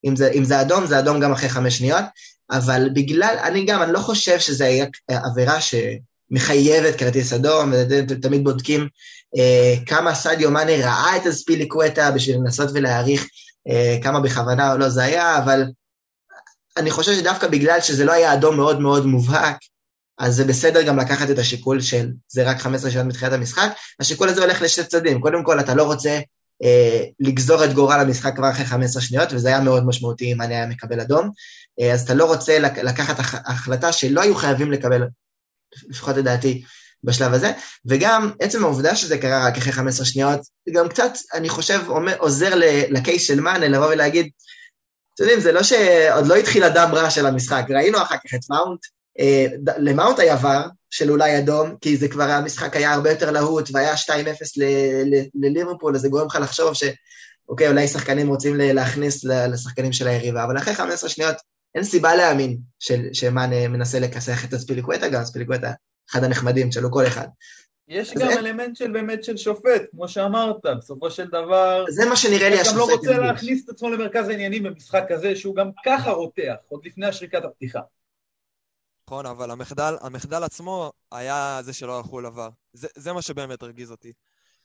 [0.05, 2.05] אם זה, אם זה אדום, זה אדום גם אחרי חמש שניות.
[2.51, 7.73] אבל בגלל, אני גם, אני לא חושב שזה היה עבירה שמחייבת כרטיס אדום,
[8.09, 8.89] ותמיד בודקים
[9.37, 13.27] אה, כמה סדיו מאנה ראה את הספיליקווטה בשביל לנסות ולהעריך
[13.69, 15.65] אה, כמה בכוונה או לא זה היה, אבל
[16.77, 19.57] אני חושב שדווקא בגלל שזה לא היה אדום מאוד מאוד מובהק,
[20.19, 23.73] אז זה בסדר גם לקחת את השיקול של זה רק 15 שעות מתחילת המשחק.
[24.01, 25.21] השיקול הזה הולך לשני צדדים.
[25.21, 26.21] קודם כל, אתה לא רוצה
[27.21, 30.67] לגזור את גורל המשחק כבר אחרי 15 שניות, וזה היה מאוד משמעותי אם אני היה
[30.67, 31.31] מקבל אדום.
[31.81, 35.03] אה, אז אתה לא רוצה לקחת החלטה שלא היו חייבים לקבל,
[35.89, 36.65] לפחות לדעתי,
[37.05, 37.53] בשלב הזה,
[37.87, 40.41] וגם עצם העובדה שזה קרה רק אחרי 15 שניות,
[40.73, 41.81] גם קצת, אני חושב,
[42.19, 42.53] עוזר
[42.89, 44.31] לקייס של מאנה לבוא ולהגיד,
[45.15, 48.41] אתם יודעים, זה לא שעוד לא התחיל הדם רע של המשחק, ראינו אחר כך את
[48.51, 49.04] מאונט, אה,
[49.79, 53.95] למאונט היה ור של אולי אדום, כי זה כבר, המשחק היה הרבה יותר להוט, והיה
[53.95, 53.99] 2-0
[55.35, 56.85] לליברפול, אז זה גורם לך לחשוב ש...
[57.49, 61.37] אוקיי, אולי שחקנים רוצים להכניס לשחקנים של היריבה, אבל אחרי 15 שניות
[61.75, 62.59] אין סיבה להאמין
[63.13, 65.73] שמאן מנסה לכסח את אספיליקווטה, גם אספיליקווטה
[66.11, 67.27] אחד הנחמדים שלו, כל אחד.
[67.89, 68.39] יש גם אין...
[68.39, 71.85] אלמנט של באמת של שופט, כמו שאמרת, בסופו של דבר...
[71.89, 72.75] זה מה שנראה לי השופט.
[72.75, 76.81] גם לא רוצה להכניס את עצמו למרכז העניינים במשחק כזה, שהוא גם ככה רותח, עוד
[76.85, 77.81] לפני השריקת הפתיחה.
[79.09, 82.49] נכון, אבל המחדל, המחדל עצמו היה זה שלא הלכו לעבר.
[82.73, 84.13] זה, זה מה שבאמת הרגיז אותי.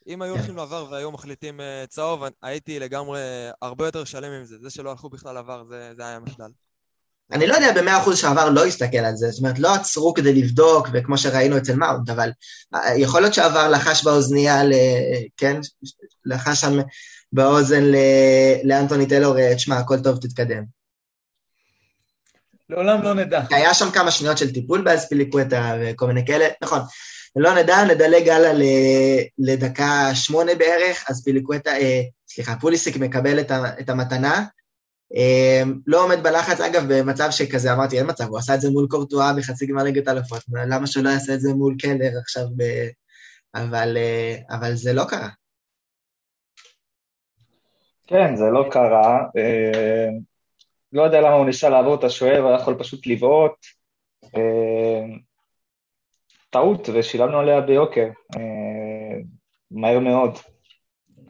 [0.08, 3.20] אם היו הולכים לעבר והיו מחליטים uh, צהוב, הייתי לגמרי
[3.62, 4.58] הרבה יותר שלם עם זה.
[4.62, 6.50] זה שלא הלכו בכלל לעבר, זה, זה היה מחדל.
[7.32, 10.34] אני לא יודע במאה אחוז שעבר לא הסתכל על זה, זאת אומרת, לא עצרו כדי
[10.34, 12.32] לבדוק, וכמו שראינו אצל מאונט, אבל
[12.76, 14.62] אה, יכול להיות שעבר לחש באוזנייה,
[15.38, 15.60] כן,
[16.26, 16.80] לחש שם
[17.32, 17.84] באוזן
[18.64, 20.79] לאנטוני טלור, תשמע, הכל טוב, תתקדם.
[22.70, 23.42] לעולם לא נדע.
[23.52, 26.80] היה שם כמה שניות של טיפול באספיליקווטה וכל מיני כאלה, נכון.
[27.36, 28.52] לא נדע, נדלג הלאה
[29.38, 33.40] לדקה שמונה בערך, אז פיליקווטה, אה, סליחה, פוליסיק מקבל
[33.80, 34.46] את המתנה,
[35.16, 38.88] אה, לא עומד בלחץ, אגב, במצב שכזה, אמרתי, אין מצב, הוא עשה את זה מול
[38.90, 42.64] קורטואה בחצי גמר ליגת אלפות, למה שלא יעשה את זה מול קלר עכשיו ב...
[43.56, 45.30] אבל, אה, אבל זה לא קרה.
[48.08, 49.20] כן, זה לא קרה.
[50.94, 53.66] לא יודע למה הוא ניסה לעבור את השוער, היה יכול פשוט לבעוט.
[56.50, 58.08] טעות, ושילמנו עליה ביוקר,
[59.72, 60.38] מהר מאוד.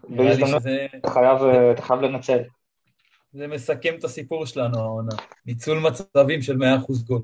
[0.09, 0.63] בהזדמנות,
[0.99, 2.39] אתה חייב לנצל.
[3.33, 5.15] זה מסכם את הסיפור שלנו העונה.
[5.45, 6.61] ניצול מצבים של 100%
[7.07, 7.21] גול.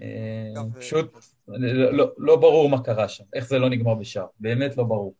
[0.00, 1.12] אה, פשוט
[1.48, 5.14] לא, לא, לא ברור מה קרה שם, איך זה לא נגמר בשער, באמת לא ברור.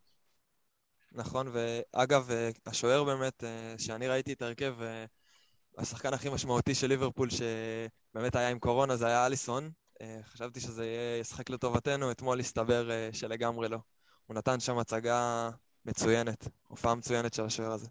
[1.12, 2.28] נכון, ואגב,
[2.66, 3.44] השוער באמת,
[3.78, 4.74] שאני ראיתי את ההרכב,
[5.76, 9.70] השחקן הכי משמעותי של ליברפול שבאמת היה עם קורונה זה היה אליסון.
[10.32, 10.86] חשבתי שזה
[11.20, 13.78] ישחק לטובתנו, אתמול הסתבר שלגמרי לא.
[14.26, 15.50] הוא נתן שם הצגה
[15.84, 17.88] מצוינת, הופעה מצוינת של השוער הזה.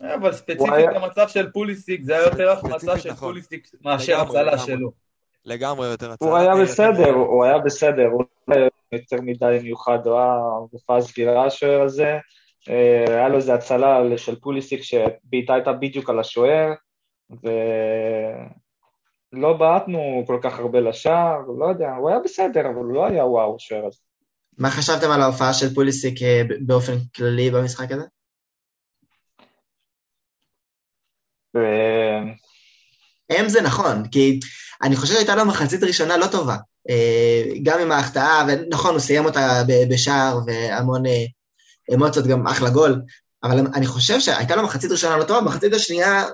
[0.00, 3.28] אבל ספציפית למצב של פוליסיק, זה היה יותר החמצה של נכון.
[3.28, 4.92] פוליסיק מאשר הצלה שלו.
[5.44, 6.28] לגמרי יותר הצלה.
[6.28, 10.34] הוא היה בסדר, הוא היה בסדר, הוא לא היה יותר מדי מיוחד, הוא היה
[10.70, 12.18] הופעה סגירה השוער הזה.
[12.68, 16.72] אה, היה לו איזה הצלה של פוליסיק שבעיטה הייתה בדיוק על השוער,
[17.30, 17.42] ולא
[19.52, 23.56] בעטנו כל כך הרבה לשער, לא יודע, הוא היה בסדר, אבל הוא לא היה וואו,
[23.56, 23.98] השוער הזה.
[24.58, 28.04] מה חשבתם על ההופעה של פוליסיק אה, באופן כללי במשחק הזה?
[33.30, 34.40] הם זה נכון, כי
[34.82, 36.56] אני חושב שהייתה לו מחצית ראשונה לא טובה.
[36.90, 41.24] אה, גם עם ההחטאה, ונכון, הוא סיים אותה בשער והמון אה,
[41.94, 43.02] אמוציות, גם אחלה גול,
[43.44, 46.24] אבל אני חושב שהייתה לו מחצית ראשונה לא טובה, מחצית השנייה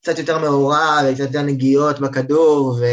[0.00, 2.84] קצת יותר מעורב, קצת יותר נגיעות בכדור, ו...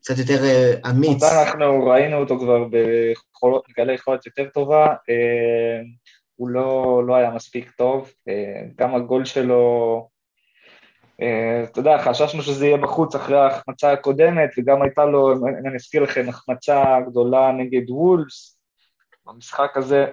[0.00, 1.22] קצת, יותר uh, אמיץ.
[1.22, 2.64] אנחנו ראינו אותו כבר
[3.68, 5.86] בגלי יכולת יותר טובה, uh,
[6.36, 8.32] הוא לא, לא היה מספיק טוב, uh,
[8.76, 10.08] גם הגול שלו,
[11.64, 15.32] אתה יודע, חששנו שזה יהיה בחוץ אחרי ההחמצה הקודמת, וגם הייתה לו,
[15.66, 18.60] אני אזכיר לכם, החמצה גדולה נגד וולס,
[19.26, 20.06] במשחק הזה.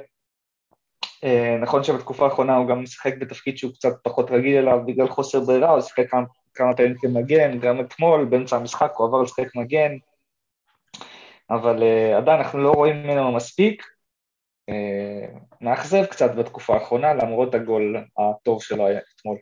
[1.25, 5.39] Uh, נכון שבתקופה האחרונה הוא גם משחק בתפקיד שהוא קצת פחות רגיל אליו בגלל חוסר
[5.39, 6.05] ברירה, הוא שיחק
[6.53, 9.91] כמה פעמים כמגן, גם אתמול, באמצע המשחק, הוא עבר לשחק מגן,
[11.49, 13.83] אבל uh, עדיין אנחנו לא רואים ממנו מספיק.
[14.71, 19.37] Uh, מאכזב קצת בתקופה האחרונה, למרות הגול הטוב שלו היה אתמול.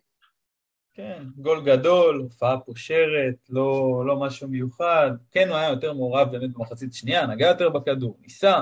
[0.93, 5.11] כן, גול גדול, הופעה פושרת, לא, לא משהו מיוחד.
[5.31, 8.61] כן, הוא היה יותר מעורב באמת במחצית שנייה, נגע יותר בכדור, ניסה,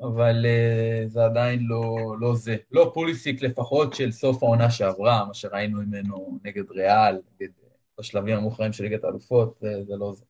[0.00, 2.56] אבל uh, זה עדיין לא, לא זה.
[2.72, 7.52] לא פוליסיק לפחות של סוף העונה שעברה, מה שראינו ממנו נגד ריאל, נגד,
[8.00, 10.24] בשלבים המאוחרים של ליגת האלופות, זה, זה לא זה.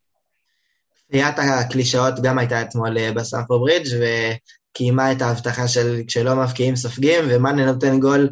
[1.11, 7.25] קריאת הקלישאות גם הייתה אתמול אה, בסאפו ברידג' וקיימה את ההבטחה של כשלא מבקיעים סופגים,
[7.29, 8.29] ומאנה נותן גול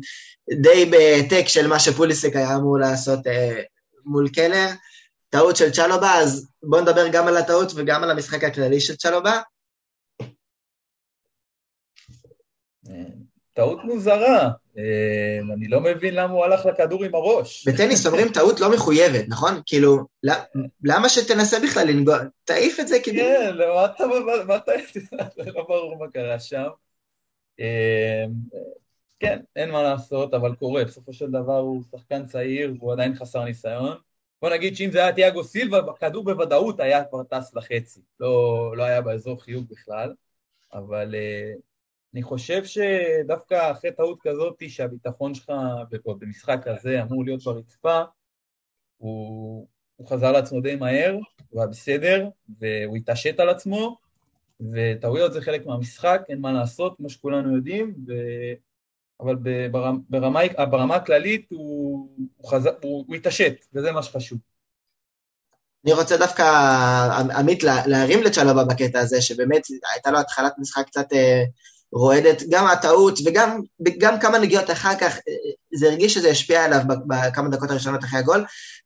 [0.63, 3.31] די בהעתק של מה שפוליסיק היה אמור לעשות uh,
[4.05, 4.69] מול קלר.
[5.31, 9.41] טעות של צ'לובה, אז בואו נדבר גם על הטעות וגם על המשחק הכללי של צ'לובה.
[13.55, 14.51] טעות מוזרה.
[14.79, 17.69] אה, אני לא מבין למה הוא הלך לכדור עם הראש.
[17.69, 19.61] בטניס אומרים טעות לא מחויבת, נכון?
[19.67, 19.99] כאילו,
[20.85, 22.19] למה שתנסה בכלל לנגוע?
[22.45, 23.19] תעיף את זה כאילו.
[23.19, 23.57] כן,
[24.47, 24.73] מה אתה...
[25.55, 26.69] לא ברור מה קרה שם.
[27.61, 28.25] אה,
[29.21, 30.85] כן, אין מה לעשות, אבל קורה.
[30.85, 33.97] בסופו של דבר הוא שחקן צעיר והוא עדיין חסר ניסיון.
[34.43, 38.01] בוא נגיד שאם זה היה תיאגו סילבה, הכדור בוודאות היה כבר טס לחצי.
[38.21, 40.15] לא, לא היה באזור חיוג בכלל,
[40.73, 41.53] אבל אה,
[42.15, 45.53] אני חושב שדווקא אחרי טעות כזאת, שהביטחון שלך
[46.07, 48.03] במשחק כזה אמור להיות ברצפה,
[48.97, 51.17] הוא, הוא חזר לעצמו די מהר,
[51.51, 53.99] הוא היה בסדר, והוא התעשת על עצמו,
[54.73, 58.13] וטעויות זה חלק מהמשחק, אין מה לעשות, כמו שכולנו יודעים, ו...
[59.21, 59.37] אבל
[59.71, 64.39] ברמה, ברמה, ברמה הכללית הוא, הוא, חזר, הוא, הוא התעשת, וזה מה שחשוב.
[65.85, 66.43] אני רוצה דווקא,
[67.37, 69.63] עמית, להרים לצ'לובה בקטע הזה, שבאמת
[69.95, 71.45] הייתה לו התחלת משחק קצת אה,
[71.95, 73.61] רועדת, גם הטעות וגם
[73.99, 75.17] גם כמה נגיעות אחר כך,
[75.75, 78.45] זה הרגיש שזה השפיע עליו בכמה דקות הראשונות אחרי הגול,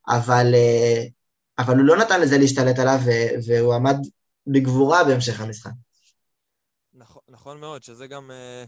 [0.08, 1.04] אבל, אה,
[1.58, 2.98] אבל הוא לא נתן לזה להשתלט עליו
[3.46, 3.96] והוא עמד
[4.46, 5.70] בגבורה בהמשך המשחק.
[6.94, 8.64] נכון, נכון מאוד, שזה גם, אה,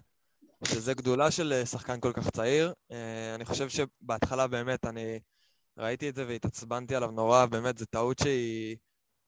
[0.65, 2.73] שזה גדולה של אה, שחקן כל כך צעיר.
[3.35, 5.19] אני חושב שבהתחלה באמת אני
[5.79, 8.77] ראיתי את זה והתעצבנתי עליו נורא, באמת זו טעות שהיא,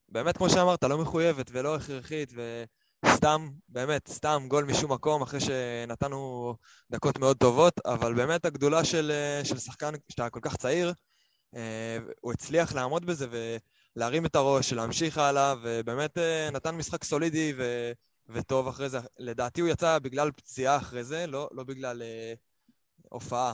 [0.09, 2.65] באמת כמו שאמרת, לא מחויבת ולא הכרחית, ו...
[3.07, 6.55] סתם, באמת, סתם גול משום מקום, אחרי שנתנו
[6.91, 9.13] דקות מאוד טובות, אבל באמת הגדולה של,
[9.45, 10.93] של שחקן שאתה כל כך צעיר,
[11.57, 13.27] אה, הוא הצליח לעמוד בזה
[13.97, 17.93] ולהרים את הראש, להמשיך הלאה, ובאמת אה, נתן משחק סולידי ו,
[18.29, 18.99] וטוב אחרי זה.
[19.19, 22.33] לדעתי הוא יצא בגלל פציעה אחרי זה, לא, לא בגלל אה,
[23.09, 23.53] הופעה.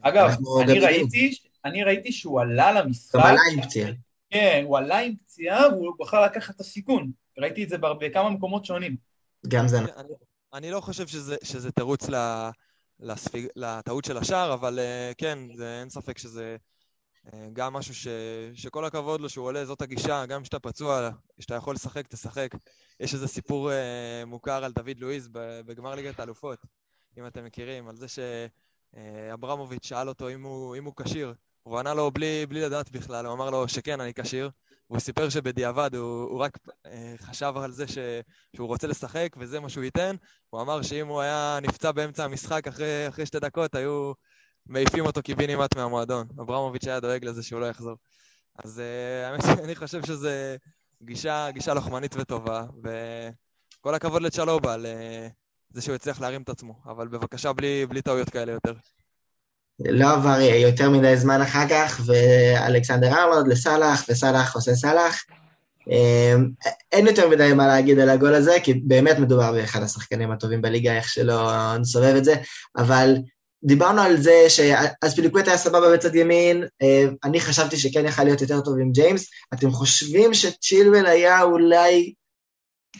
[0.00, 0.30] אגב,
[0.62, 3.14] אני ראיתי, אני ראיתי שהוא עלה למשחק.
[3.14, 3.90] הוא עלה עם פציעה.
[4.30, 7.10] כן, הוא עלה עם פציעה והוא בחר לקחת את הסיכון.
[7.40, 8.96] ראיתי את זה בכמה מקומות שונים.
[9.48, 9.78] גם זה.
[9.78, 10.12] אני,
[10.52, 12.06] אני לא חושב שזה, שזה תירוץ
[13.00, 16.56] לספיג, לטעות של השער, אבל uh, כן, זה, אין ספק שזה
[17.26, 18.06] uh, גם משהו ש,
[18.54, 22.48] שכל הכבוד לו שהוא עולה, זאת הגישה, גם כשאתה פצוע, כשאתה יכול לשחק, תשחק.
[23.00, 25.28] יש איזה סיפור uh, מוכר על דוד לואיז
[25.66, 26.58] בגמר ליגת האלופות,
[27.18, 28.18] אם אתם מכירים, על זה ש...
[28.96, 31.34] אה, אברמוביץ' שאל אותו אם הוא, אם הוא כשיר.
[31.62, 34.50] הוא ענה לו בלי, בלי לדעת בכלל, הוא אמר לו שכן, אני כשיר.
[34.90, 37.98] הוא סיפר שבדיעבד הוא, הוא רק אה, חשב על זה ש,
[38.56, 40.16] שהוא רוצה לשחק וזה מה שהוא ייתן.
[40.50, 44.12] הוא אמר שאם הוא היה נפצע באמצע המשחק אחרי, אחרי שתי דקות, היו
[44.66, 46.28] מעיפים אותו קיבינימט מהמועדון.
[46.40, 47.96] אברמוביץ' היה דואג לזה שהוא לא יחזור.
[48.64, 50.28] אז אה, האמת שאני חושב שזו
[51.02, 54.86] גישה, גישה לוחמנית וטובה, וכל הכבוד לצ'לובה על
[55.70, 58.74] זה שהוא הצליח להרים את עצמו, אבל בבקשה בלי, בלי טעויות כאלה יותר.
[59.88, 65.22] לא עבר יותר מדי זמן אחר כך, ואלכסנדר ארלוד לסאלח, וסאלח עושה סאלח.
[65.90, 66.48] אמ,
[66.92, 70.96] אין יותר מדי מה להגיד על הגול הזה, כי באמת מדובר באחד השחקנים הטובים בליגה,
[70.96, 72.34] איך שלא נסובב את זה,
[72.76, 73.14] אבל
[73.64, 78.40] דיברנו על זה שאז פיליקווט היה סבבה בצד ימין, אמ, אני חשבתי שכן יכל להיות
[78.40, 79.30] יותר טוב עם ג'יימס.
[79.54, 82.12] אתם חושבים שצ'ילואל היה אולי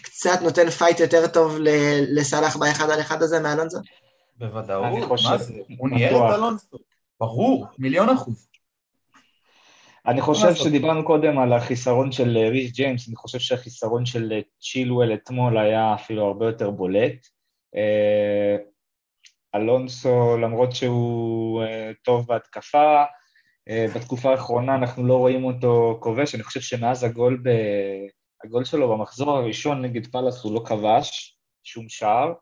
[0.03, 1.57] קצת נותן fight יותר טוב
[2.09, 3.79] לסאלח באחד על אחד הזה מאלונזו?
[4.40, 5.55] בוודאות, מה זה?
[5.79, 6.79] הוא ניהל את אלונסו.
[7.20, 8.48] ברור, מיליון אחוז.
[10.07, 14.40] אני חושב שדיברנו קודם על החיסרון של אה, ריס ג'יימס, אני חושב שהחיסרון של אה,
[14.61, 17.26] צ'ילואל אתמול היה אפילו הרבה יותר בולט.
[17.76, 18.57] אה,
[19.55, 21.64] אלונסו, למרות שהוא
[22.05, 23.05] טוב בהתקפה,
[23.94, 27.50] בתקופה האחרונה אנחנו לא רואים אותו כובש, אני חושב שמאז הגול, ב...
[28.44, 32.33] הגול שלו במחזור הראשון נגד פאלאס הוא לא כבש שום שער.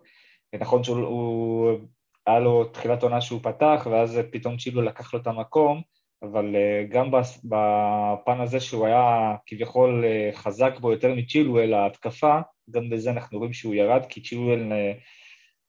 [0.55, 1.79] נכון שהוא,
[2.27, 5.83] היה לו תחילת עונה שהוא פתח, ואז פתאום צ'ילו לקח לו את המקום,
[6.23, 7.11] אבל אה, גם
[7.45, 13.53] בפן הזה שהוא היה כביכול אה, חזק בו יותר מצ'ילואל ההתקפה, גם בזה אנחנו רואים
[13.53, 14.93] שהוא ירד, כי צ'ילואל אה,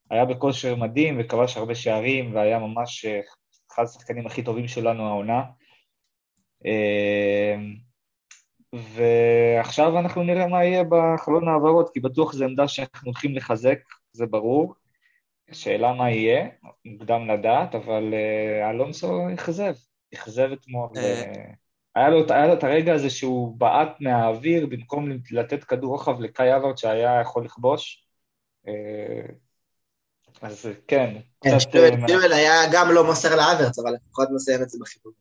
[0.10, 3.06] היה בכושר מדהים וכבש הרבה שערים, והיה ממש
[3.72, 5.44] אחד השחקנים הכי טובים שלנו העונה.
[8.74, 13.80] ועכשיו אנחנו נראה מה יהיה בחלון העברות, כי בטוח זו עמדה שאנחנו הולכים לחזק,
[14.12, 14.76] זה ברור.
[15.50, 16.48] השאלה מה יהיה,
[16.86, 19.74] מוקדם לדעת, אבל uh, אלונסו אכזב,
[20.14, 20.90] אכזב אתמול.
[20.98, 21.52] אה.
[21.96, 26.56] היה לו, היה לו את הרגע הזה שהוא בעט מהאוויר במקום לתת כדור רוחב לקאי
[26.56, 28.06] אברד שהיה יכול לכבוש.
[28.66, 28.70] Uh,
[30.42, 31.16] אז כן.
[31.44, 35.12] כן, שטובל היה גם לא מוסר לאברץ, אבל לפחות מסיים את זה בחיבור.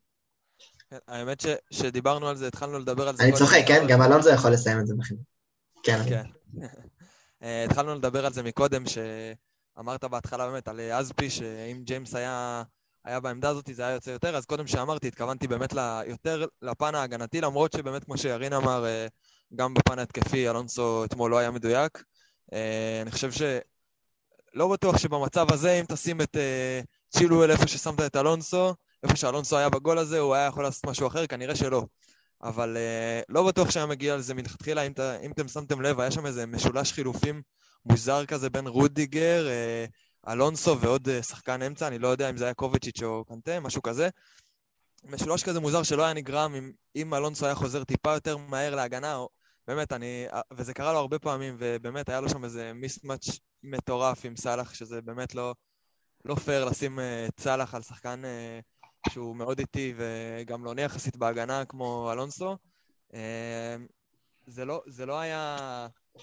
[0.90, 3.24] כן, האמת שדיברנו על זה, התחלנו לדבר על זה.
[3.24, 3.86] אני צוחק, כן?
[3.88, 5.24] גם אלונזו יכול לסיים את זה בחיבור.
[5.82, 6.22] כן.
[7.42, 12.62] אה, התחלנו לדבר על זה מקודם, שאמרת בהתחלה באמת על אזפי, שאם ג'יימס היה,
[13.04, 15.74] היה בעמדה הזאת זה היה יוצא יותר, אז קודם שאמרתי, התכוונתי באמת
[16.06, 19.06] יותר לפן ההגנתי, למרות שבאמת, כמו שירין אמר, אה,
[19.54, 22.02] גם בפן ההתקפי, אלונסו אתמול לא היה מדויק.
[22.52, 23.42] אה, אני חושב ש...
[24.54, 26.36] לא בטוח שבמצב הזה, אם תשים את
[27.08, 31.06] צ'ילואל איפה ששמת את אלונסו, איפה שאלונסו היה בגול הזה, הוא היה יכול לעשות משהו
[31.06, 31.84] אחר, כנראה שלא.
[32.42, 36.26] אבל uh, לא בטוח שהיה מגיע לזה מלכתחילה, אם, אם אתם שמתם לב, היה שם
[36.26, 37.42] איזה משולש חילופים
[37.86, 42.44] מוזר כזה בין רודיגר, uh, אלונסו ועוד uh, שחקן אמצע, אני לא יודע אם זה
[42.44, 44.08] היה קובצ'יץ' או קנטה, משהו כזה.
[45.04, 49.16] משולש כזה מוזר שלא היה נגרם אם, אם אלונסו היה חוזר טיפה יותר מהר להגנה,
[49.16, 49.28] או,
[49.68, 53.28] באמת, אני, וזה קרה לו הרבה פעמים, ובאמת היה לו שם איזה מיסמאץ'
[53.62, 55.54] מטורף עם סאלח, שזה באמת לא,
[56.24, 57.02] לא פייר לשים uh,
[57.42, 58.22] סאלח על שחקן...
[58.24, 58.77] Uh,
[59.08, 62.56] שהוא מאוד איטי וגם לא עונה יחסית בהגנה כמו אלונסו.
[63.14, 63.18] אמ,
[64.46, 65.56] זה לא, זה לא היה...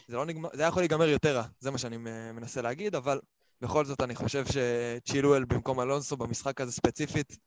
[0.07, 1.97] זה, לא נגמר, זה היה יכול להיגמר יותר רע, זה מה שאני
[2.33, 3.19] מנסה להגיד, אבל
[3.61, 7.37] בכל זאת אני חושב שצ'ילואל במקום אלונסו במשחק הזה ספציפית,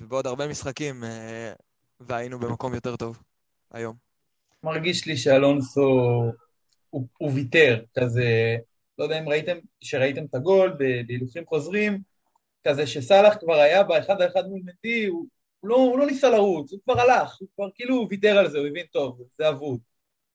[0.00, 1.52] ובעוד הרבה משחקים, אה,
[2.00, 3.22] והיינו במקום יותר טוב
[3.70, 3.96] היום.
[4.62, 5.80] מרגיש לי שאלונסו
[6.90, 8.56] הוא, הוא ויתר, כזה,
[8.98, 12.02] לא יודע אם ראיתם, שראיתם את הגול בהילופים חוזרים,
[12.68, 15.26] כזה שסאלח כבר היה באחד על אחד מול נטי, הוא,
[15.60, 18.58] הוא, לא, הוא לא ניסה לרוץ, הוא כבר הלך, הוא כבר כאילו ויתר על זה,
[18.58, 19.80] הוא הבין טוב, זה אבוד.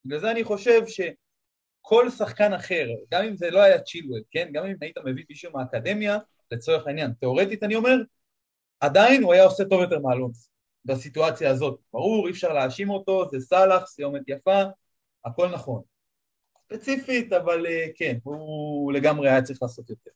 [0.05, 4.49] בגלל זה אני חושב שכל שחקן אחר, גם אם זה לא היה צ'ילואל, כן?
[4.53, 6.17] גם אם היית מביא מישהו מהאקדמיה,
[6.51, 7.95] לצורך העניין, תאורטית אני אומר,
[8.79, 10.49] עדיין הוא היה עושה טוב יותר מאלונס
[10.85, 11.79] בסיטואציה הזאת.
[11.93, 14.63] ברור, אי אפשר להאשים אותו, זה סאלח, סיומת יפה,
[15.25, 15.81] הכל נכון.
[16.65, 20.11] ספציפית, אבל אה, כן, הוא לגמרי היה צריך לעשות יותר.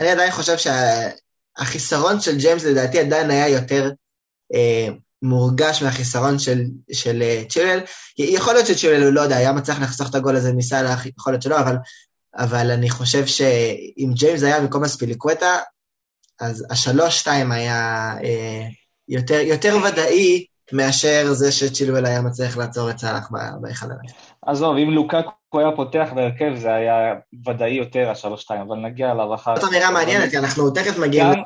[0.00, 0.56] אני עדיין חושב
[1.56, 3.90] החיסרון של ג'יימס לדעתי עדיין היה יותר
[4.54, 4.88] אה,
[5.22, 6.62] מורגש מהחיסרון של,
[6.92, 7.80] של אה, צ'ילל.
[8.18, 11.60] יכול להיות שצ'ילל, לא יודע, היה מצליח לחסוך את הגול הזה מסאלח, יכול להיות שלא,
[11.60, 11.76] אבל,
[12.36, 15.58] אבל אני חושב שאם ג'יימס היה במקום אספיליקווטה,
[16.40, 18.66] אז השלוש-שתיים היה אה,
[19.08, 24.12] יותר, יותר ודאי מאשר זה שצ'ילואל היה מצליח לעצור את סאלח באחד הלך.
[24.46, 27.14] עזוב, אם לוקקו היה פותח בהרכב זה היה
[27.46, 31.42] ודאי יותר השלוש-שתיים, אבל נגיע אליו אחר זאת אמירה מעניינת, אנחנו תכף מגיעים גם,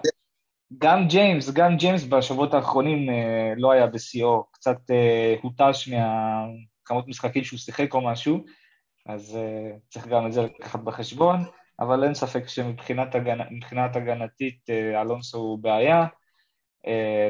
[0.78, 7.44] גם ג'יימס, גם ג'יימס בשבועות האחרונים אה, לא היה בשיאו, קצת אה, הותש מהכמות משחקים
[7.44, 8.44] שהוא שיחק או משהו,
[9.06, 11.40] אז אה, צריך גם את זה לקחת בחשבון.
[11.80, 13.40] אבל אין ספק שמבחינת הגנ...
[13.94, 16.06] הגנתית אלונסו הוא בעיה.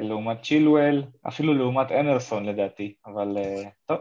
[0.01, 3.37] לעומת צ'ילואל, אפילו לעומת אמרסון לדעתי, אבל
[3.87, 3.99] טוב,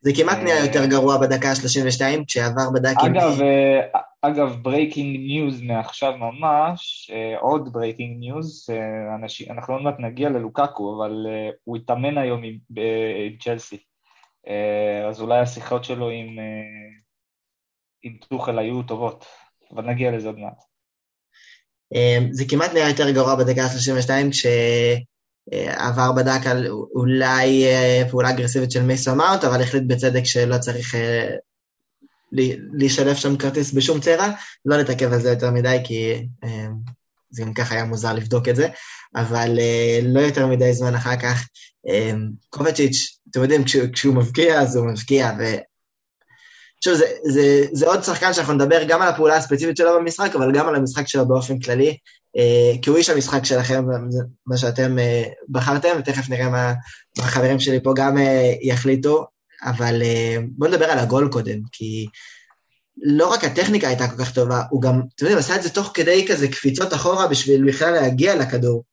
[0.00, 3.16] זה כמעט נהיה יותר גרוע בדקה ה-32, כשעבר בדק עם...
[3.16, 9.94] אגב, אה, אגב, breaking news מעכשיו ממש, אה, עוד breaking news, אה, אנחנו עוד מעט
[9.98, 11.26] נגיע ללוקאקו, אבל
[11.64, 12.58] הוא התאמן היום עם,
[13.26, 13.78] עם צ'לסי,
[15.08, 16.26] אז אולי השיחות שלו עם,
[18.02, 19.26] עם טוחל היו טובות,
[19.74, 20.62] אבל נגיע לזה עוד מעט.
[22.30, 24.46] זה כמעט נהיה יותר גרוע בדקה ה-32, כש...
[25.52, 30.94] עבר בדק על אולי אה, פעולה אגרסיבית של מייסון מאונט, אבל החליט בצדק שלא צריך
[30.94, 31.28] אה,
[32.78, 34.28] להישלף שם כרטיס בשום צבע.
[34.64, 36.66] לא נתעכב על זה יותר מדי, כי אה,
[37.30, 38.68] זה גם ככה היה מוזר לבדוק את זה,
[39.16, 39.58] אבל
[40.02, 41.48] לא יותר מדי זמן אחר כך.
[42.48, 45.44] קובצ'יץ', אתם יודעים, כשהוא, כשהוא מבקיע, אז הוא מבקיע, ו...
[46.84, 50.52] שוב, זה, זה, זה עוד שחקן שאנחנו נדבר גם על הפעולה הספציפית שלו במשחק, אבל
[50.52, 51.96] גם על המשחק שלו באופן כללי.
[52.36, 53.84] אה, כי הוא איש המשחק שלכם,
[54.46, 56.72] מה שאתם אה, בחרתם, ותכף נראה מה
[57.18, 59.26] החברים שלי פה גם אה, יחליטו,
[59.62, 60.02] אבל
[60.50, 62.06] בואו נדבר על הגול קודם, כי
[62.96, 65.90] לא רק הטכניקה הייתה כל כך טובה, הוא גם, אתם יודעים, עשה את זה תוך
[65.94, 68.84] כדי כזה קפיצות אחורה בשביל בכלל להגיע לכדור.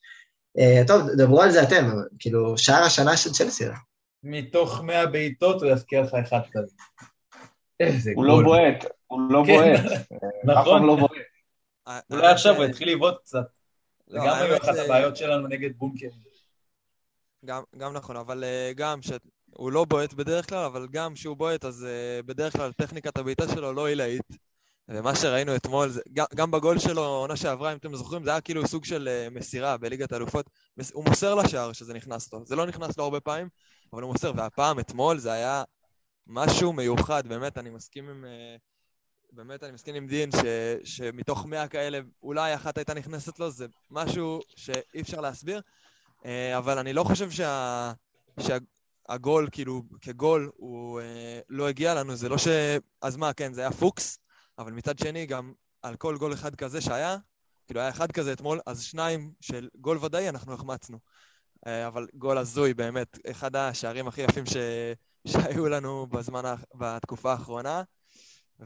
[0.87, 3.65] טוב, דברו על זה אתם, כאילו, שער השנה של צ'לסי.
[4.23, 6.71] מתוך 100 בעיטות הוא יזכיר לך אחד כזה.
[7.79, 8.29] איזה גול.
[8.29, 9.53] הוא לא בועט, הוא לא כן.
[9.53, 10.01] בועט.
[10.43, 10.83] נכון.
[10.83, 11.32] לא בועט.
[12.11, 13.45] אולי עכשיו הוא יתחיל לבעוט קצת.
[14.07, 16.11] זה לא, גם אחת הבעיות שלנו נגד בונקרים.
[17.77, 21.85] גם נכון, אבל אה, גם שהוא לא בועט בדרך כלל, אבל גם כשהוא בועט, אז
[21.85, 24.37] אה, בדרך כלל טכניקת הבעיטה שלו לא עילאית.
[24.87, 28.41] ומה שראינו אתמול, זה, גם, גם בגול שלו, עונה שעברה, אם אתם זוכרים, זה היה
[28.41, 30.49] כאילו סוג של אה, מסירה בליגת האלופות.
[30.93, 32.45] הוא מוסר לשער שזה נכנס לו.
[32.45, 33.49] זה לא נכנס לו הרבה פעמים,
[33.93, 34.31] אבל הוא מוסר.
[34.35, 35.63] והפעם, אתמול, זה היה
[36.27, 38.25] משהו מיוחד, באמת, אני מסכים עם...
[39.35, 40.37] באמת אני מסכים עם דין ש,
[40.83, 45.61] שמתוך מאה כאלה אולי אחת הייתה נכנסת לו, זה משהו שאי אפשר להסביר,
[46.25, 47.93] אה, אבל אני לא חושב שה,
[48.39, 52.47] שהגול, כאילו, כגול, הוא אה, לא הגיע לנו, זה לא ש...
[53.01, 54.19] אז מה, כן, זה היה פוקס,
[54.59, 57.17] אבל מצד שני, גם על כל גול אחד כזה שהיה,
[57.65, 60.99] כאילו היה אחד כזה אתמול, אז שניים של גול ודאי אנחנו החמצנו.
[61.67, 64.57] אה, אבל גול הזוי, באמת, אחד השערים הכי יפים ש...
[65.27, 67.83] שהיו לנו בזמן, בתקופה האחרונה.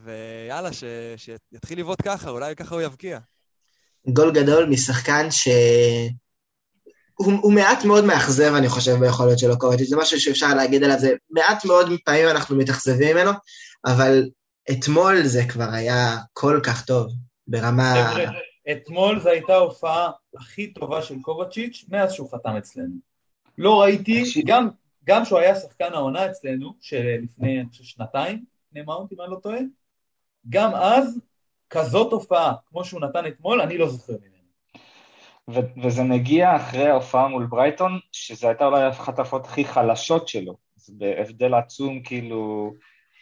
[0.04, 0.84] ויאללה, ש...
[1.18, 3.20] שיתחיל לבעוט ככה, אולי ככה הוא יבקיע.
[4.08, 5.48] גול גדול משחקן ש...
[7.16, 11.00] הוא, הוא מעט מאוד מאכזב, אני חושב, ביכולת שלו קורטיץ', זה משהו שאפשר להגיד עליו,
[11.00, 13.32] זה מעט מאוד פעמים אנחנו מתאכזבים ממנו,
[13.86, 14.30] אבל
[14.72, 17.12] אתמול זה כבר היה כל כך טוב,
[17.48, 18.16] ברמה...
[18.72, 22.96] אתמול זו הייתה ההופעה הכי טובה של קובצ'יץ' מאז שהוא חתם אצלנו.
[23.58, 24.70] לא ראיתי, גם,
[25.04, 29.38] גם שהוא היה שחקן העונה אצלנו, שלפני, אני חושב, שנתיים, לפני מאונט, אם אני לא
[29.44, 29.60] טועה,
[30.50, 31.22] גם אז,
[31.70, 34.38] כזאת הופעה, כמו שהוא נתן אתמול, אני לא זוכר ממנו.
[35.50, 40.58] ו- וזה מגיע אחרי ההופעה מול ברייטון, שזו הייתה אולי אחת ההופעות הכי חלשות שלו.
[40.76, 42.74] זה בהבדל עצום, כאילו,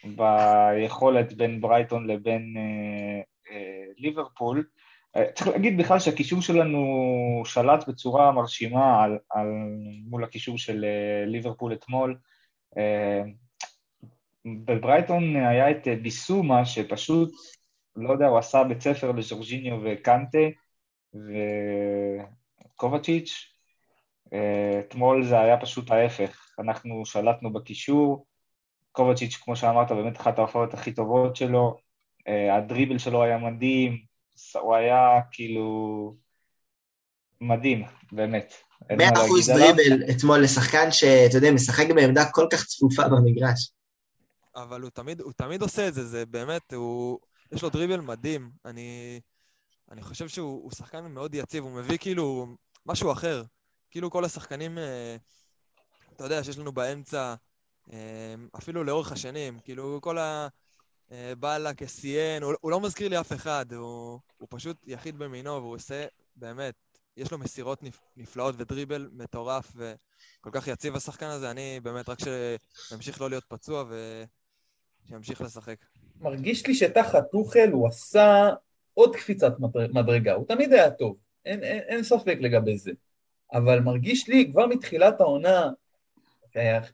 [0.04, 4.64] ביכולת בין ברייטון לבין אה, אה, ליברפול.
[5.16, 9.48] אה, צריך להגיד בכלל שהקישור שלנו שלט בצורה מרשימה על, על,
[10.08, 12.18] מול הקישור של אה, ליברפול אתמול.
[14.46, 17.32] אה, בברייטון היה את ביסומה, שפשוט,
[17.96, 20.38] לא יודע, הוא עשה בית ספר לז'ורג'יניו וקנטה
[22.74, 23.52] וקובצ'יץ'.
[24.80, 28.26] אתמול זה היה פשוט ההפך, אנחנו שלטנו בקישור,
[28.92, 31.76] קובצ'יץ', כמו שאמרת, באמת אחת ההופעות הכי טובות שלו,
[32.52, 33.98] הדריבל שלו היה מדהים,
[34.54, 36.14] הוא היה כאילו
[37.40, 38.54] מדהים, באמת.
[38.98, 43.70] מאה אחוז דריבל אתמול לשחקן שאתה יודע, משחק בעמדה כל כך צפופה במגרש.
[44.56, 47.18] אבל הוא תמיד, הוא תמיד עושה את זה, זה באמת, הוא...
[47.52, 48.50] יש לו דריבל מדהים.
[48.64, 49.20] אני,
[49.90, 52.46] אני חושב שהוא שחקן מאוד יציב, הוא מביא כאילו
[52.86, 53.42] משהו אחר.
[53.90, 55.16] כאילו כל השחקנים, אה,
[56.12, 57.34] אתה יודע, שיש לנו באמצע,
[57.92, 60.48] אה, אפילו לאורך השנים, כאילו כל ה...
[61.12, 65.50] אה, באללה כסיין, הוא, הוא לא מזכיר לי אף אחד, הוא, הוא פשוט יחיד במינו,
[65.50, 66.74] והוא עושה, באמת,
[67.16, 67.80] יש לו מסירות
[68.16, 72.18] נפלאות ודריבל מטורף, וכל כך יציב השחקן הזה, אני באמת, רק
[72.88, 74.24] שימשיך לא להיות פצוע, ו...
[75.08, 75.76] שימשיך לשחק.
[76.20, 78.50] מרגיש לי שתחת טוחל הוא עשה
[78.94, 79.52] עוד קפיצת
[79.92, 82.92] מדרגה, הוא תמיד היה טוב, אין, אין, אין ספק לגבי זה.
[83.52, 85.70] אבל מרגיש לי כבר מתחילת העונה,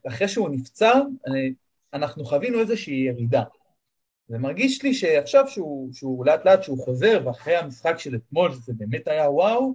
[0.09, 0.93] אחרי שהוא נפצע,
[1.95, 3.43] אנחנו חווינו איזושהי ירידה.
[4.31, 9.09] ומרגיש לי שעכשיו שהוא, שהוא לאט לאט שהוא חוזר, ואחרי המשחק של אתמול, שזה באמת
[9.09, 9.75] היה וואו,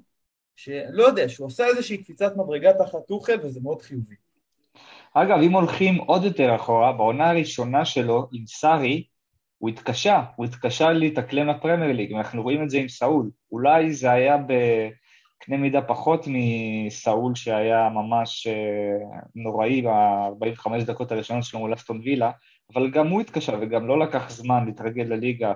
[0.56, 4.16] שלא יודע, שהוא עושה איזושהי קפיצת מדרגה תחת טוחל, וזה מאוד חיובי.
[5.14, 9.04] אגב, אם הולכים עוד יותר אחורה, בעונה הראשונה שלו עם סארי,
[9.58, 13.30] הוא התקשה, הוא התקשה להתאקלם לפרמייר ליג, אנחנו רואים את זה עם סאול.
[13.52, 21.60] אולי זה היה בקנה מידה פחות מסאול שהיה ממש אה, נוראי ב-45 דקות הראשונות שלו
[21.60, 22.32] מול אסטון וילה,
[22.74, 25.54] אבל גם הוא התקשה וגם לא לקח זמן להתרגל לליגה,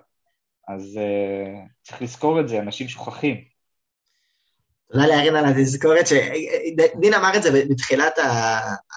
[0.67, 3.50] אז uh, צריך לזכור את זה, אנשים שוכחים.
[4.91, 8.13] תודה לארין על התזכורת, שדין אמר את זה בתחילת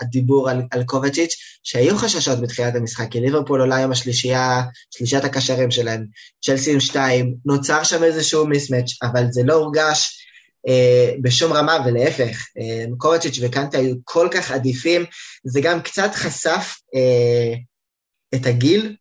[0.00, 5.70] הדיבור על, על קובצ'יץ', שהיו חששות בתחילת המשחק, כי ליברפול עולה עם השלישייה, שלישיית הקשרים
[5.70, 6.06] שלהם,
[6.44, 10.18] צ'לסי עם שתיים, נוצר שם איזשהו מיסמץ', אבל זה לא הורגש
[10.68, 15.04] אה, בשום רמה, ולהפך, אה, קובצ'יץ' וקנטה היו כל כך עדיפים,
[15.44, 17.54] זה גם קצת חשף אה,
[18.34, 18.96] את הגיל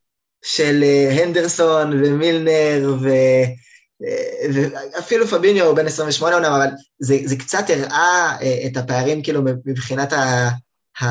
[0.46, 3.10] של אה, הנדרסון ומילנר, ו...
[4.54, 9.42] ואפילו פביניו הוא בן 28 עונה, אבל זה, זה קצת הראה אה, את הפערים כאילו
[9.66, 10.50] מבחינת ה...
[11.04, 11.08] ה...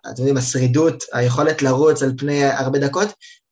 [0.00, 3.08] אתם יודעים, השרידות, היכולת לרוץ על פני הרבה דקות,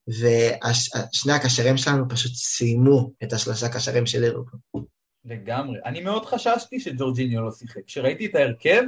[0.09, 4.85] ושני הקשרים שלנו פשוט סיימו את השלושה קשרים של ליברפול.
[5.25, 5.79] לגמרי.
[5.85, 7.81] אני מאוד חששתי שג'ורג'יניו לא שיחק.
[7.87, 8.83] כשראיתי את ההרכב,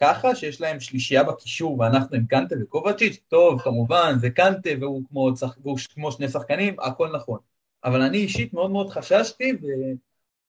[0.00, 5.32] ככה שיש להם שלישייה בקישור ואנחנו עם קנטה וקובצ'יץ', טוב, כמובן, זה קנטה והוא כמו,
[5.62, 7.38] והוא כמו שני שחקנים, הכל נכון.
[7.86, 9.52] אבל אני אישית מאוד מאוד חששתי,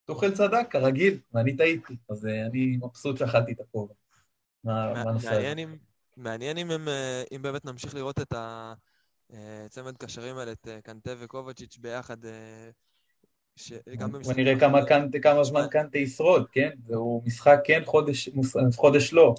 [0.03, 3.93] וטוחל צדק, כרגיל, ואני טעיתי, אז אה, אני מבסוט שאכלתי את הכובע.
[6.17, 11.11] מעניין אם, הם, אה, אם באמת נמשיך לראות את הצמד אה, קשרים האלה, את קנטה
[11.19, 12.17] וקובצ'יץ' ביחד,
[13.85, 14.23] במשחק...
[14.23, 16.69] בוא נראה כמה, קנטה, כמה זמן קנטה ישרוד, כן?
[16.87, 18.29] זהו משחק כן, חודש,
[18.75, 19.35] חודש לא,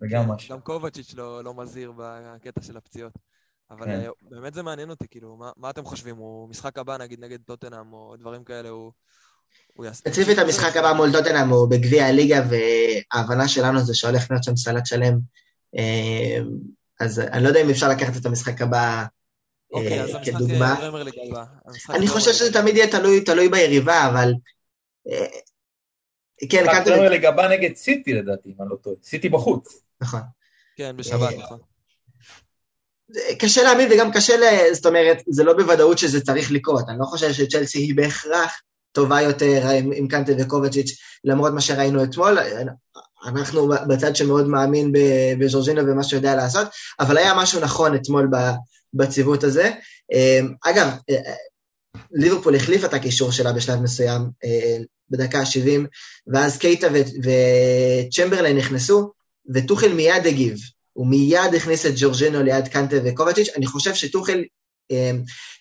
[0.00, 0.54] זה גם כן, משהו.
[0.54, 3.12] גם קובצ'יץ' לא, לא מזהיר בקטע של הפציעות.
[3.78, 4.00] אבל כן.
[4.00, 6.16] אה, באמת זה מעניין אותי, כאילו, מה, מה אתם חושבים?
[6.16, 8.92] הוא משחק הבא, נגיד, נגד טוטנאם, או דברים כאלה, הוא...
[9.92, 14.86] ספציפית המשחק הבא מול טוטנאם הוא בגביע הליגה, וההבנה שלנו זה שהולך להיות שם סלט
[14.86, 15.18] שלם.
[15.76, 16.38] אה,
[17.00, 19.04] אז אני לא יודע אם אפשר לקחת את המשחק הבא
[19.72, 20.90] אוקיי, אז כדוגמה.
[21.90, 22.90] אני חושב שזה תמיד יהיה
[23.24, 24.32] תלוי, ביריבה, אבל...
[26.50, 26.64] כן.
[26.84, 28.96] פרמייר ליג הבא נגד סיטי לדעתי, אם אני לא טועה.
[29.02, 29.82] סיטי בחוץ.
[30.00, 30.20] נכון.
[30.76, 31.58] כן, בשבת, נכון.
[33.38, 34.74] קשה להאמין וגם קשה, ל...
[34.74, 36.88] זאת אומרת, זה לא בוודאות שזה צריך לקרות.
[36.88, 38.60] אני לא חושב שצ'לסי היא בהכרח
[38.92, 40.90] טובה יותר עם, עם קנטה וקובצ'יץ',
[41.24, 42.38] למרות מה שראינו אתמול.
[43.26, 44.92] אנחנו בצד שמאוד מאמין
[45.38, 46.68] בז'ורג'ינו ומה שהוא יודע לעשות,
[47.00, 48.30] אבל היה משהו נכון אתמול
[48.94, 49.70] בציוות הזה.
[50.12, 51.34] אמ, אגב, אה,
[52.12, 54.76] ליברפול החליפה את הקישור שלה בשלב מסוים, אה,
[55.10, 55.80] בדקה ה-70,
[56.26, 56.86] ואז קייטה
[57.22, 59.12] וצ'מברליין נכנסו,
[59.54, 60.58] וטוחל מיד הגיב.
[60.94, 64.42] הוא מיד הכניס את ג'ורג'ינו ליד קנטה וקובצ'יץ', אני חושב שטוחל
[64.92, 65.10] אה,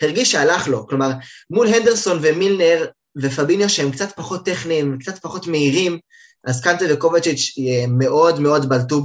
[0.02, 1.12] הרגיש שהלך לו, כלומר,
[1.50, 2.86] מול הנדרסון ומילנר
[3.18, 6.00] ופביניו שהם קצת פחות טכניים, קצת פחות מהירים,
[6.44, 9.04] אז קנטה וקובצ'יץ' אה, מאוד מאוד בלטו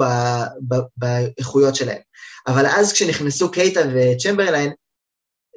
[0.97, 1.99] באיכויות שלהם.
[2.47, 4.73] אבל אז כשנכנסו קייטה וצ'מברליין,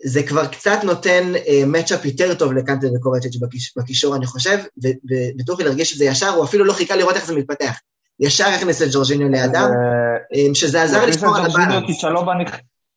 [0.05, 1.34] זה כבר קצת נותן
[1.67, 4.57] מצ'אפ אה, יותר טוב לקנטה וקובצ'יץ' בקיש, בקישור, אני חושב,
[5.39, 7.80] וטוחל הרגיש את זה ישר, הוא אפילו לא חיכה לראות איך זה מתפתח.
[8.22, 9.69] ישר הכניס את ג'ורג'יניו לידם,
[10.34, 11.74] אה, שזה עזר לשמור על הבאלנס.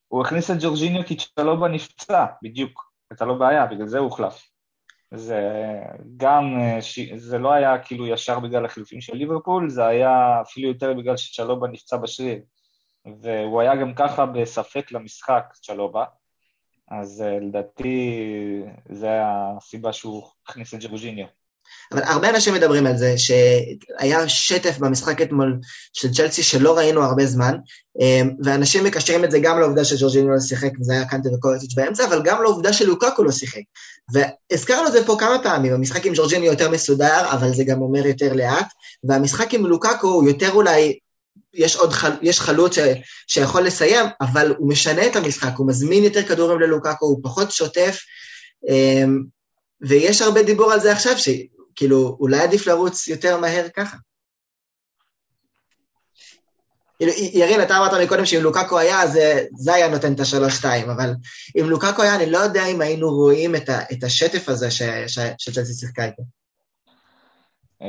[0.09, 2.85] הוא הכניס את ג'ורג'יניו כי צ'לובה נפצע, בדיוק.
[3.11, 4.43] הייתה לו בעיה, בגלל זה הוא הוחלף.
[5.14, 5.41] זה
[6.16, 6.79] גם, אה,
[7.16, 11.68] זה לא היה כאילו ישר בגלל החילופים של ליברפול, זה היה אפילו יותר בגלל שצ'לובה
[11.68, 12.39] נפצע בשריר.
[13.20, 16.05] והוא היה גם ככה בספק למשחק, צ'לובה.
[16.91, 18.20] אז אה, לדעתי
[18.91, 21.27] זה הסיבה שהוא הכניס את ג'ורג'יניו.
[21.93, 25.59] אבל הרבה אנשים מדברים על זה, שהיה שטף במשחק אתמול
[25.93, 27.55] של צ'לסי שלא ראינו הרבה זמן,
[28.01, 32.05] אמ, ואנשים מקשרים את זה גם לעובדה שג'ורג'יניו לא שיחק, וזה היה קנטה וקולטיץ' באמצע,
[32.05, 33.62] אבל גם לעובדה שלוקקו לא שיחק.
[34.12, 38.07] והזכרנו את זה פה כמה פעמים, המשחק עם ג'ורג'יניו יותר מסודר, אבל זה גם אומר
[38.07, 38.67] יותר לאט,
[39.05, 40.99] והמשחק עם לוקקו הוא יותר אולי
[41.55, 42.79] יש עוד חל, יש חלוץ ש,
[43.27, 47.99] שיכול לסיים, אבל הוא משנה את המשחק, הוא מזמין יותר כדורים ללוקקו, הוא פחות שוטף,
[48.69, 49.23] אמ,
[49.81, 51.19] ויש הרבה דיבור על זה עכשיו,
[51.77, 53.97] כאילו, אולי עדיף לרוץ יותר מהר ככה.
[56.99, 61.11] כאילו, ירין, אתה אמרת מקודם שאם לוקאקו היה, זה, זה היה נותן את השלוש-שתיים, אבל
[61.61, 65.75] אם לוקאקו היה, אני לא יודע אם היינו רואים את, ה, את השטף הזה שצ'לסי
[65.75, 66.22] שיחקה איתו.
[67.83, 67.87] Uh,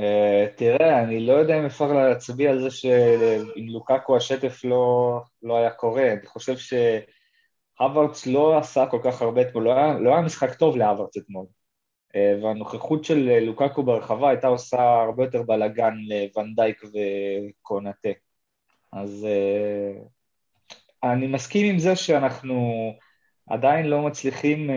[0.55, 5.69] תראה, אני לא יודע אם אפשר להצביע על זה שעם לוקאקו השטף לא, לא היה
[5.69, 6.11] קורה.
[6.11, 11.17] אני חושב שהווארדס לא עשה כל כך הרבה אתמול, לא לא היה משחק טוב להווארדס
[11.17, 11.45] אתמול.
[12.15, 18.09] אה, והנוכחות של אה, לוקקו ברחבה הייתה עושה הרבה יותר בלאגן לוונדייק וקונאטה.
[18.93, 20.01] אז אה,
[21.11, 22.73] אני מסכים עם זה שאנחנו
[23.49, 24.69] עדיין לא מצליחים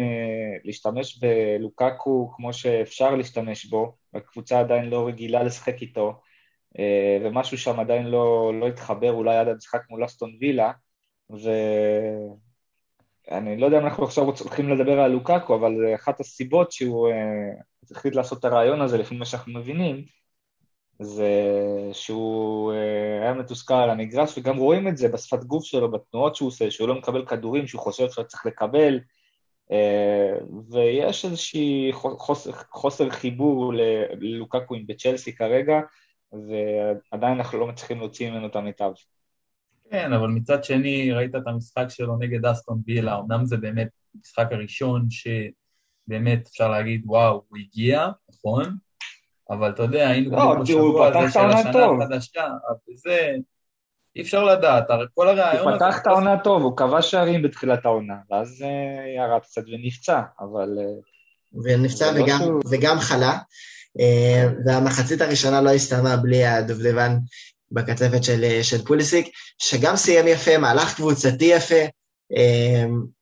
[0.64, 6.20] להשתמש בלוקקו כמו שאפשר להשתמש בו, הקבוצה עדיין לא רגילה לשחק איתו,
[7.22, 10.72] ומשהו שם עדיין לא, לא התחבר אולי עד המשחק מול אסטון וילה,
[11.32, 11.50] ו...
[13.30, 17.08] אני לא יודע אם אנחנו עכשיו הולכים לדבר על לוקאקו, אבל אחת הסיבות שהוא
[17.90, 20.04] החליט לעשות את הרעיון הזה, לפי מה שאנחנו מבינים,
[21.00, 21.32] זה
[21.92, 22.72] שהוא
[23.22, 26.88] היה מתוסכל על המגרש, וגם רואים את זה בשפת גוף שלו, בתנועות שהוא עושה, שהוא
[26.88, 29.00] לא מקבל כדורים שהוא חושב שהוא צריך לקבל,
[30.70, 33.72] ויש איזושהי חוסר, חוסר חיבור
[34.20, 35.80] ללוקקו עם בצ'לסי כרגע,
[36.32, 38.92] ועדיין אנחנו לא מצליחים להוציא ממנו את המיטב.
[39.90, 44.46] כן, אבל מצד שני, ראית את המשחק שלו נגד אסטון וילה, אמנם זה באמת המשחק
[44.50, 48.76] הראשון שבאמת אפשר להגיד, וואו, הוא הגיע, נכון?
[49.50, 53.36] אבל אתה יודע, היינו לא, בדיוק בשבוע הזה של השנה החדשה, אבל זה...
[54.16, 55.68] אי אפשר לדעת, הרי כל הרעיון...
[55.68, 60.20] הוא פתח את העונה טוב, הוא כבש שערים בתחילת העונה, ואז אה, ירד קצת ונפצע,
[60.40, 60.78] אבל...
[60.78, 63.38] אה, ונפצע וגם, לא וגם חלה,
[64.00, 67.16] אה, והמחצית הראשונה לא הסתיימה בלי הדובדבן
[67.72, 69.26] בקצפת של, של פוליסיק,
[69.58, 71.84] שגם סיים יפה, מהלך קבוצתי יפה,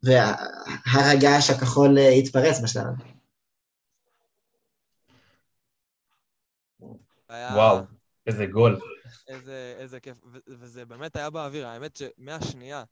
[0.03, 2.95] והר הגעש הכחול התפרץ בשלב.
[7.31, 7.79] וואו,
[8.27, 8.81] איזה גול.
[9.29, 12.85] איזה, איזה כיף, ו- וזה באמת היה באוויר, האמת שמהשנייה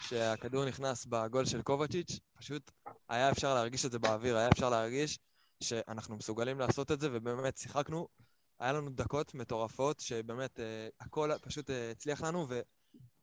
[0.00, 2.70] שהכדור נכנס בגול של קובצ'יץ', פשוט
[3.08, 5.18] היה אפשר להרגיש את זה באוויר, היה אפשר להרגיש
[5.60, 8.08] שאנחנו מסוגלים לעשות את זה, ובאמת שיחקנו,
[8.62, 12.46] היה לנו דקות מטורפות, שבאמת אה, הכל פשוט אה, הצליח לנו,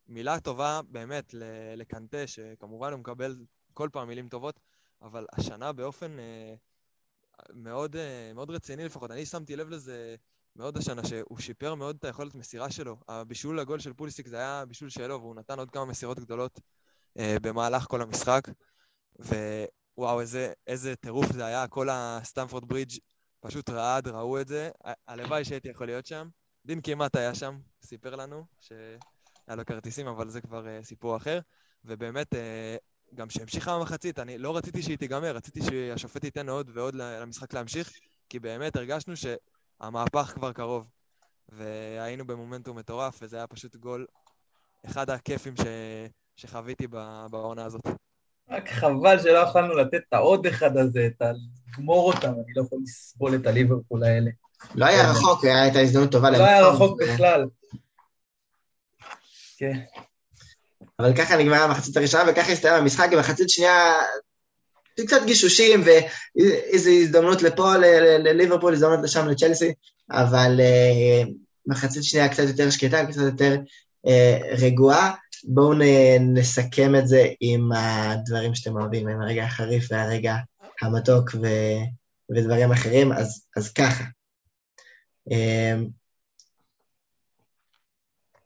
[0.08, 1.34] ומילה טובה באמת
[1.76, 3.36] לקנטה, שכמובן הוא מקבל
[3.74, 4.60] כל פעם מילים טובות,
[5.02, 6.54] אבל השנה באופן אה,
[7.52, 10.16] מאוד, אה, מאוד רציני לפחות, אני שמתי לב לזה
[10.56, 12.96] מאוד השנה, שהוא שיפר מאוד את היכולת מסירה שלו.
[13.08, 16.60] הבישול לגול של פוליסיק זה היה בישול שלו, והוא נתן עוד כמה מסירות גדולות
[17.18, 18.42] אה, במהלך כל המשחק.
[19.18, 22.98] ווואו, איזה, איזה טירוף זה היה, כל הסטמפורד ברידג'
[23.40, 24.70] פשוט רעד, ראו את זה.
[25.08, 26.28] הלוואי שהייתי יכול להיות שם.
[26.66, 31.40] דין כמעט היה שם, סיפר לנו שהיה לו כרטיסים, אבל זה כבר אה, סיפור אחר.
[31.84, 32.76] ובאמת, אה,
[33.14, 37.90] גם שהמשיכה המחצית, אני לא רציתי שהיא תיגמר, רציתי שהשופט ייתן עוד ועוד למשחק להמשיך,
[38.28, 39.26] כי באמת הרגשנו ש...
[39.80, 40.90] המהפך כבר קרוב.
[41.48, 44.06] והיינו במומנטום מטורף, וזה היה פשוט גול,
[44.86, 45.60] אחד הכיפים ש...
[46.36, 46.86] שחוויתי
[47.30, 47.86] בעונה הזאת.
[48.50, 51.32] רק חבל שלא יכולנו לתת את העוד אחד הזה, את ה...
[51.72, 54.30] לגמור אותם, אני לא יכול לסבול את הליברפול האלה.
[54.74, 56.30] לא היה רחוק, הייתה הזדמנות טובה.
[56.30, 57.46] לא היה רחוק בכלל.
[59.56, 59.78] כן.
[60.98, 63.94] אבל ככה נגמרה המחצית הראשונה, וככה הסתיים המשחק, במחצית שנייה
[65.06, 67.76] קצת גישושים ואיזו הזדמנות לפה,
[68.18, 69.72] לליברפול, הזדמנות לשם לצ'לסי,
[70.10, 71.28] אבל uh,
[71.66, 73.56] מחצית שנייה קצת יותר שקטה, קצת יותר
[74.06, 74.10] uh,
[74.60, 75.14] רגועה.
[75.44, 75.74] בואו
[76.20, 80.36] נסכם את זה עם הדברים שאתם אוהבים, עם הרגע החריף והרגע
[80.82, 81.46] המתוק ו,
[82.36, 84.04] ודברים אחרים, אז, אז ככה.
[85.28, 85.90] Uh,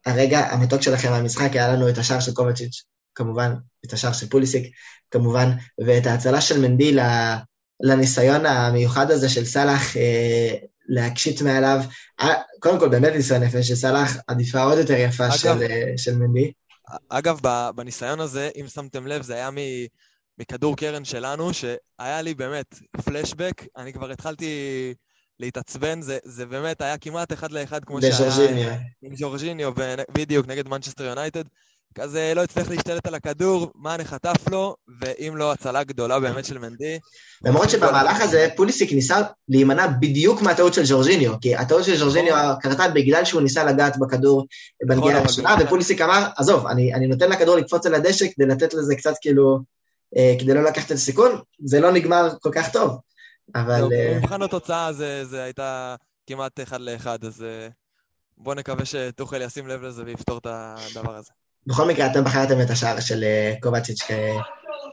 [0.06, 2.82] הרגע המתוק שלכם מהמשחק היה לנו את השער של קובצ'יץ',
[3.14, 3.54] כמובן,
[3.86, 4.74] את השער של פוליסיק,
[5.10, 5.50] כמובן,
[5.86, 6.96] ואת ההצלה של מנדי
[7.82, 10.54] לניסיון המיוחד הזה של סאלח אה,
[10.88, 11.80] להקשיט מעליו.
[12.20, 15.92] אה, קודם כל, באמת ניסיון יפה של סאלח, עדיפה עוד יותר יפה אגב, של, אה,
[15.96, 16.52] של מנדי.
[17.08, 17.40] אגב,
[17.74, 19.56] בניסיון הזה, אם שמתם לב, זה היה מ...
[20.38, 22.74] מכדור קרן שלנו, שהיה לי באמת
[23.04, 24.94] פלשבק, אני כבר התחלתי
[25.40, 28.78] להתעצבן, זה, זה באמת היה כמעט אחד לאחד כמו שהיה...
[29.02, 29.72] עם ז'ורג'יניו,
[30.12, 31.44] בדיוק, נגד מנצ'סטר יונייטד.
[31.94, 36.58] כזה לא הצליח להשתלט על הכדור, מאנה חטף לו, ואם לא, הצלה גדולה באמת של
[36.58, 36.98] מנדי.
[37.44, 42.60] למרות שבמהלך הזה פוליסיק ניסה להימנע בדיוק מהטעות של ז'ורג'יניו, כי הטעות של ז'ורג'יניו נכון.
[42.60, 44.46] קרתה בגלל שהוא ניסה לגעת בכדור
[44.82, 48.74] בנגיעה נכון, הראשונה, ופוליסיק אמר, עזוב, אני, אני נותן לכדור לקפוץ על הדשא כדי לתת
[48.74, 49.58] לזה קצת כאילו,
[50.16, 51.30] אה, כדי לא לקחת את הסיכון,
[51.64, 52.98] זה לא נגמר כל כך טוב,
[53.54, 53.88] אבל...
[53.92, 55.94] אה, במבחן התוצאה זה, זה הייתה
[56.26, 57.68] כמעט אחד לאחד, אז אה,
[58.36, 61.30] בואו נקווה שטוחל ישים לב לזה ויפתור את הדבר הזה.
[61.66, 64.02] בכל מקרה, אתם בחרתם את השער של אה, קובצ'יץ'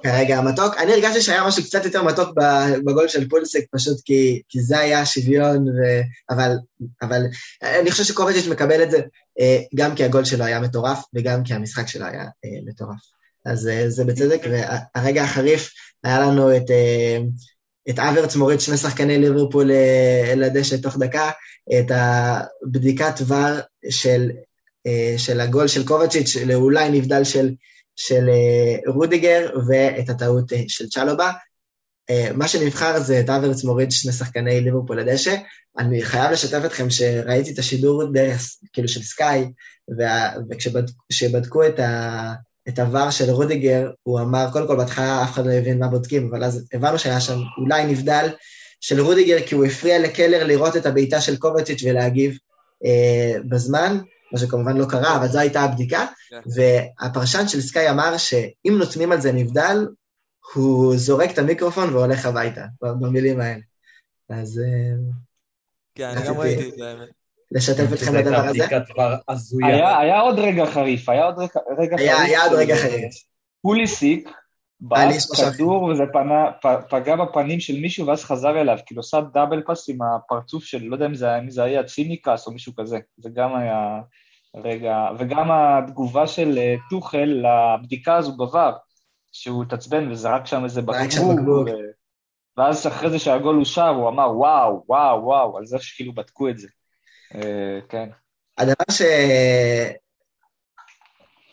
[0.03, 0.77] כרגע המתוק.
[0.77, 2.29] אני הרגשתי שהיה משהו קצת יותר מתוק
[2.85, 6.01] בגול של פולסק, פשוט כי, כי זה היה השוויון, ו...
[6.29, 6.51] אבל,
[7.01, 7.21] אבל
[7.63, 9.01] אני חושב שקובצ'יץ' מקבל את זה
[9.39, 12.99] אה, גם כי הגול שלו היה מטורף, וגם כי המשחק שלו היה אה, מטורף.
[13.45, 15.69] אז זה בצדק, והרגע החריף
[16.03, 16.71] היה לנו את,
[17.89, 19.71] את אברץ מוריד שני שחקני ליברפול
[20.35, 21.31] לדשא תוך דקה,
[21.79, 23.59] את הבדיקת ור
[23.89, 24.41] של אה,
[25.17, 27.53] של הגול של קובצ'יץ' לאולי נבדל של,
[27.95, 31.31] של אה, רודיגר ואת הטעות אה, של צ'לובה.
[32.33, 35.35] מה שנבחר זה את אברץ מוריד שני שחקני ליברפול לדשא.
[35.77, 38.41] אני חייב לשתף אתכם שראיתי את השידור דרך,
[38.73, 39.45] כאילו של סקאי,
[40.49, 42.33] וכשבדקו את, ה,
[42.69, 45.87] את ה VAR של רודיגר, הוא אמר, קודם כל בהתחלה אף אחד לא הבין מה
[45.87, 48.29] בודקים, אבל אז הבנו שהיה שם אולי נבדל
[48.81, 52.37] של רודיגר, כי הוא הפריע לקלר לראות את הבעיטה של קובצ'יץ' ולהגיב
[52.85, 53.97] אה, בזמן.
[54.33, 56.29] מה שכמובן לא קרה, אבל זו הייתה הבדיקה, yeah.
[56.29, 56.41] כן.
[56.55, 59.87] והפרשן של סקאי אמר שאם נותנים על זה נבדל,
[60.53, 63.61] הוא זורק את המיקרופון והולך הביתה, במילים האלה.
[64.29, 64.59] אז...
[64.59, 65.21] אה,
[65.95, 67.09] כן, אני גם ראיתי את זה, האמת.
[67.51, 68.65] לשתף אתכם בדבר הזה.
[69.99, 71.35] היה עוד רגע חריף, היה עוד
[71.79, 72.11] רגע חריף.
[72.19, 73.13] היה עוד רגע חריף.
[73.61, 74.29] פוליסיק,
[74.81, 76.03] בעט כדור וזה
[76.89, 80.95] פגע בפנים של מישהו ואז חזר אליו, כאילו עושה דאבל פאס עם הפרצוף של, לא
[80.95, 83.99] יודע אם זה, אם זה היה ציניקס או מישהו כזה, זה גם היה
[84.55, 88.73] רגע, וגם התגובה של אה, טוחל לבדיקה הזו בVAR,
[89.31, 91.39] שהוא התעצבן וזרק שם איזה בקבוק,
[92.57, 96.57] ואז אחרי זה שהגול אושר הוא אמר וואו, וואו, וואו, על זה שכאילו בדקו את
[96.57, 96.67] זה.
[97.35, 98.09] אה, כן.
[98.57, 99.01] הדבר ש...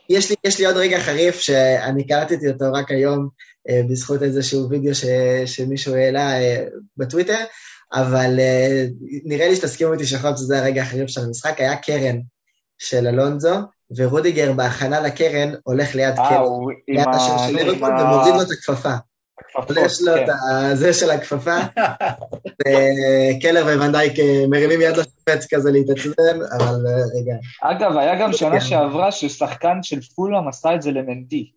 [0.09, 3.29] יש לי, יש לי עוד רגע חריף שאני קלטתי אותו רק היום
[3.69, 5.05] אה, בזכות איזשהו וידאו ש,
[5.47, 6.65] שמישהו העלה אה,
[6.97, 7.45] בטוויטר,
[7.93, 8.87] אבל אה,
[9.25, 12.21] נראה לי שתסכימו איתי שיכול להיות שזה הרגע החריף של המשחק, היה קרן
[12.79, 13.57] של אלונזו,
[13.97, 16.43] ורודיגר בהכנה לקרן הולך ליד קרן,
[16.89, 18.95] ליד השוער של ליברפול ומוריד לו את הכפפה.
[19.87, 20.75] יש לו את כן.
[20.75, 21.57] זה של הכפפה,
[22.61, 27.35] וקלר וונדייק אה, מרימים יד לשופט כזה להתעצבן, אבל אה, רגע.
[27.63, 31.51] אגב, היה גם שנה שעברה ששחקן של פולאם עשה את זה למנדי.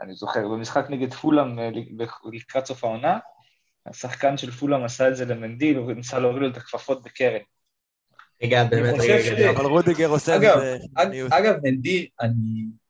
[0.00, 1.70] אני זוכר, במשחק נגד פולאם אה,
[2.32, 3.18] לקראת סוף העונה,
[3.86, 7.40] השחקן של פולאם עשה את זה למנדי, וניסה להוריד לו את הכפפות בקרן.
[8.42, 10.76] רגע, באמת, רגע, אבל רודיגר עושה את זה...
[11.30, 12.08] אגב, מנדי,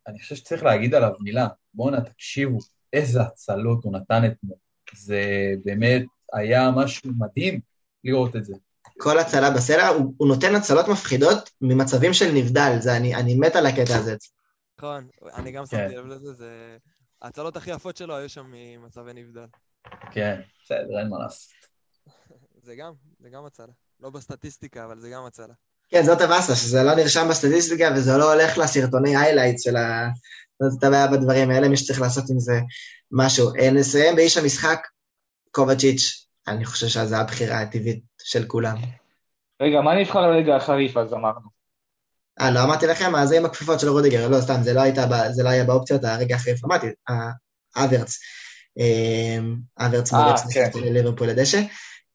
[0.09, 1.47] אני חושב שצריך להגיד עליו מילה.
[1.74, 2.59] בואנה, תקשיבו,
[2.93, 4.57] איזה הצלות הוא נתן אתמול.
[4.97, 7.61] זה באמת היה משהו מדהים
[8.05, 8.55] לראות את זה.
[8.99, 13.57] כל הצלה בסלע, הוא, הוא נותן הצלות מפחידות ממצבים של נבדל, זה, אני, אני מת
[13.57, 14.16] על הקטע הזה.
[14.78, 15.97] נכון, אני גם שמתי.
[15.97, 16.76] לב לזה, זה...
[17.22, 19.47] ההצלות הכי יפות שלו היו שם ממצבי נבדל.
[20.11, 21.53] כן, בסדר, אין מה לעשות.
[22.62, 23.72] זה גם, זה גם הצלה.
[24.01, 25.55] לא בסטטיסטיקה, אבל זה גם הצלה.
[25.89, 30.09] כן, זאת הבאסה, שזה לא נרשם בסטטיסטיקה וזה לא הולך לסרטוני highlights של, ה...
[30.62, 32.61] זאת הבעיה בדברים האלה, מי שצריך לעשות עם זה
[33.12, 33.51] משהו.
[33.59, 34.86] אה, נסיים באיש המשחק,
[35.51, 38.76] קובצ'יץ', אני חושב שזו הבחירה הטבעית של כולם.
[39.62, 41.49] רגע, מה נבחר לרגע החריף אז אמרנו?
[42.41, 43.14] אה, לא אמרתי לכם?
[43.14, 46.05] אז זה עם הכפפות של רודיגר, לא, סתם, זה לא, הייתה, זה לא היה באופציות,
[46.05, 46.86] הרגע החריף, אמרתי,
[47.76, 48.18] אברץ.
[49.78, 50.70] אברץ אה, מורץ כן.
[50.74, 51.61] לליברפול לדשא.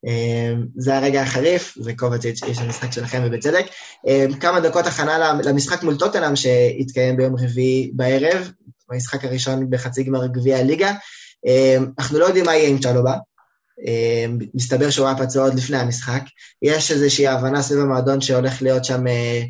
[0.06, 3.66] אמ, זה הרגע החריף, וקובצ'יץ' איש המשחק שלכם ובצדק.
[4.06, 8.50] אמ, כמה דקות הכנה למשחק מול טוטנאם שהתקיים ביום רביעי בערב,
[8.90, 10.92] במשחק הראשון בחצי גמר גביע הליגה.
[11.46, 13.14] אמ, אנחנו לא יודעים מה יהיה עם צ'לובה,
[14.54, 16.22] מסתבר שהוא היה פצוע עוד לפני המשחק.
[16.62, 19.42] יש איזושהי הבנה סביב המועדון שהולך להיות שם אה,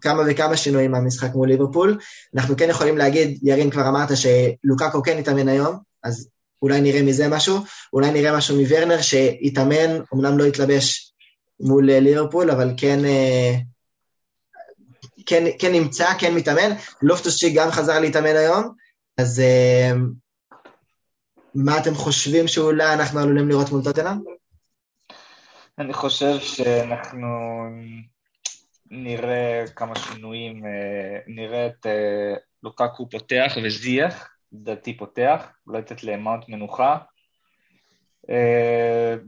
[0.00, 1.98] כמה וכמה שינויים מהמשחק מול ליברפול.
[2.34, 6.28] אנחנו כן יכולים להגיד, ירין כבר אמרת שלוקאקו כן התאמן היום, אז
[6.62, 7.56] אולי נראה מזה משהו,
[7.92, 11.12] אולי נראה משהו מוורנר שהתאמן, אמנם לא התלבש
[11.60, 13.52] מול אה, ליברפול, אבל כן, אה,
[15.26, 16.70] כן, כן נמצא, כן מתאמן.
[17.02, 18.74] לופטוס צ'יק גם חזר להתאמן היום,
[19.18, 19.92] אז אה,
[21.54, 24.16] מה אתם חושבים שאולי אנחנו עלולים לראות מול טוטנאם?
[25.78, 27.26] אני חושב שאנחנו
[28.90, 30.62] נראה כמה שינויים,
[31.26, 31.86] נראה את
[32.62, 36.98] לוקקו פותח וזייח, לדעתי פותח, אולי לתת למאונט מנוחה.
[38.26, 38.28] Uh,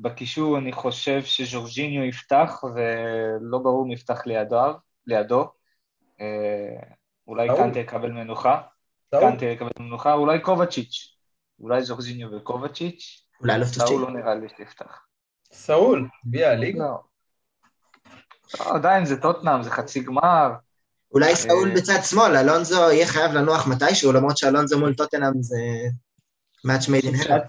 [0.01, 4.73] בקישור אני חושב שז'ורג'יניו יפתח, ולא ברור אם יפתח לידו.
[5.07, 5.51] לידו.
[6.19, 6.21] Uh,
[7.29, 8.61] אולי קנטה יקבל מנוחה.
[9.11, 11.17] קנטה יקבל מנוחה, אולי קובצ'יץ'.
[11.61, 13.25] אולי ז'ורג'יניו וקובצ'יץ'.
[13.41, 15.07] אולי לופטוס סאול לא נראה לי שיפתח.
[15.53, 16.85] סאול, גביע הליגה?
[16.85, 17.01] לא.
[18.61, 20.53] לא, עדיין זה טוטנאם, זה חצי גמר.
[21.13, 25.57] אולי סאול בצד שמאל, אלונזו יהיה חייב לנוח מתישהו, למרות שאלונזו מול טוטנאם זה
[26.65, 27.41] מאץ' מייד אין הלם.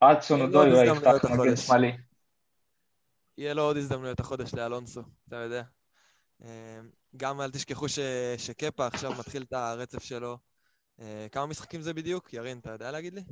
[0.00, 1.96] עד סונודוי הוא יפתח מגן שמאלי.
[3.38, 5.62] יהיה לו עוד הזדמנויות החודש לאלונסו, אתה יודע.
[6.42, 6.48] אמ,
[7.16, 7.86] גם אל תשכחו
[8.38, 10.38] שקפה עכשיו מתחיל את הרצף שלו.
[11.00, 12.32] אה, כמה משחקים זה בדיוק?
[12.32, 13.24] ירין, אתה יודע להגיד לי?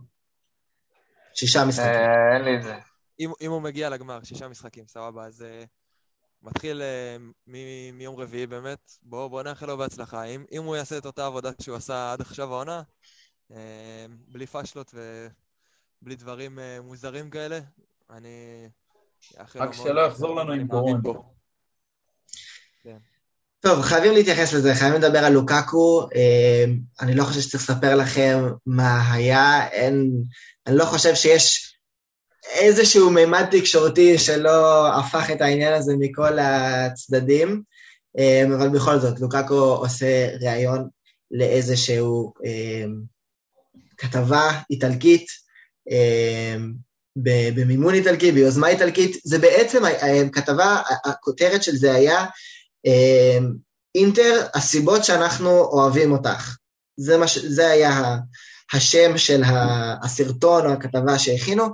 [1.35, 1.91] שישה משחקים.
[1.91, 2.75] אה, אין לי את זה.
[3.41, 5.65] אם הוא מגיע לגמר, שישה משחקים, סבבה, אז אה,
[6.43, 7.51] מתחיל uh,
[7.93, 10.25] מיום רביעי באמת, בואו בוא נאחל לו בהצלחה.
[10.25, 12.83] אם, אם הוא יעשה את אותה עבודה שהוא עשה עד עכשיו העונה,
[13.51, 13.55] uh,
[14.29, 14.95] בלי פאשלות
[16.03, 17.61] ובלי דברים uh, מוזרים כאלה,
[18.11, 18.69] אני
[19.41, 19.65] אאחל לו...
[19.65, 20.99] רק שלא יחזור לנו עם קורונה.
[22.83, 22.99] כן.
[23.61, 26.09] טוב, חייבים להתייחס לזה, חייבים לדבר על לוקקו.
[27.01, 30.11] אני לא חושב שצריך לספר לכם מה היה, אין,
[30.67, 31.70] אני לא חושב שיש
[32.51, 37.63] איזשהו מימד תקשורתי שלא הפך את העניין הזה מכל הצדדים,
[38.19, 40.89] אמ, אבל בכל זאת, לוקקו עושה ראיון
[41.31, 42.95] לאיזשהו אמ,
[43.97, 45.27] כתבה איטלקית,
[45.91, 46.73] אמ,
[47.55, 49.83] במימון איטלקי, ביוזמה איטלקית, זה בעצם
[50.33, 52.25] כתבה, הכותרת של זה היה
[53.95, 56.57] אינטר, הסיבות שאנחנו אוהבים אותך.
[56.97, 58.17] זה, מש, זה היה
[58.73, 59.43] השם של
[60.03, 61.65] הסרטון או הכתבה שהכינו,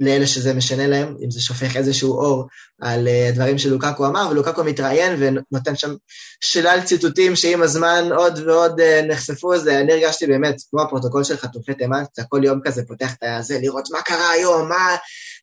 [0.00, 2.48] לאלה שזה משנה להם, אם זה שופך איזשהו אור
[2.80, 5.94] על דברים שלוקקו אמר, ולוקקו מתראיין ונותן שם
[6.40, 11.74] שלל ציטוטים שעם הזמן עוד ועוד נחשפו, זה אני הרגשתי באמת, כמו הפרוטוקול של חטופי
[11.74, 14.96] תימן, אתה כל יום כזה פותח את הזה, לראות מה קרה היום, מה...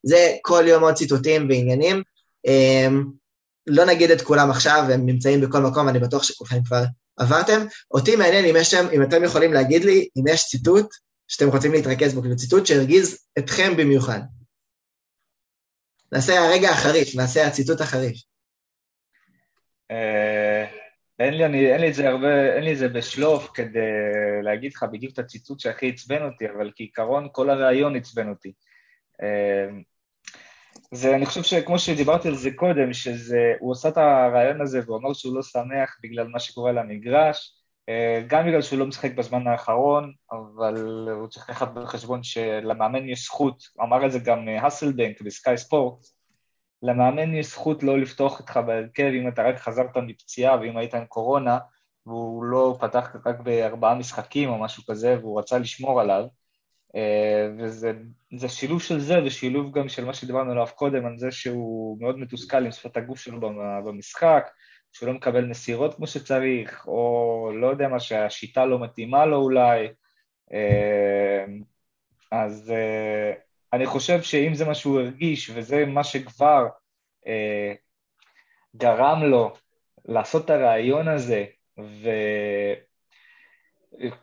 [0.03, 2.03] זה כל יום עוד ציטוטים ועניינים.
[3.67, 6.83] לא נגיד את כולם עכשיו, הם נמצאים בכל מקום, אני בטוח שכולכם כבר
[7.17, 7.65] עברתם.
[7.91, 10.87] אותי מעניין אם יש שם, אם אתם יכולים להגיד לי, אם יש ציטוט
[11.31, 14.19] שאתם רוצים להתרכז בו, כאילו ציטוט שהרגיז אתכם במיוחד.
[16.11, 18.17] נעשה הרגע החריף, נעשה הציטוט החריף.
[21.19, 23.79] אין לי, אין לי את זה הרבה, אין לי את זה בשלוף כדי
[24.43, 28.53] להגיד לך בדיוק את הציטוט שהכי עצבן אותי, אבל כעיקרון כל הרעיון עצבן אותי.
[30.93, 35.13] זה, אני חושב שכמו שדיברתי על זה קודם, שהוא עושה את הרעיון הזה והוא אמר
[35.13, 37.60] שהוא לא שמח בגלל מה שקורה למגרש,
[38.27, 43.63] גם בגלל שהוא לא משחק בזמן האחרון, אבל הוא צריך לקחת בחשבון שלמאמן יש זכות,
[43.81, 46.05] אמר את זה גם האסלבנק בסקאי ספורט,
[46.83, 51.05] למאמן יש זכות לא לפתוח אותך בהרכב אם אתה רק חזרת מפציעה ואם היית עם
[51.05, 51.57] קורונה,
[52.05, 56.25] והוא לא פתח רק בארבעה משחקים או משהו כזה, והוא רצה לשמור עליו.
[57.59, 62.19] וזה שילוב של זה ושילוב גם של מה שדיברנו עליו קודם, על זה שהוא מאוד
[62.19, 63.39] מתוסכל עם שפת הגוף שלו
[63.85, 64.47] במשחק,
[64.91, 69.87] שהוא לא מקבל מסירות כמו שצריך, או לא יודע מה, שהשיטה לא מתאימה לו אולי.
[72.31, 72.73] אז
[73.73, 76.67] אני חושב שאם זה מה שהוא הרגיש, וזה מה שכבר
[78.75, 79.53] גרם לו
[80.05, 81.45] לעשות את הרעיון הזה,
[81.79, 82.09] ו...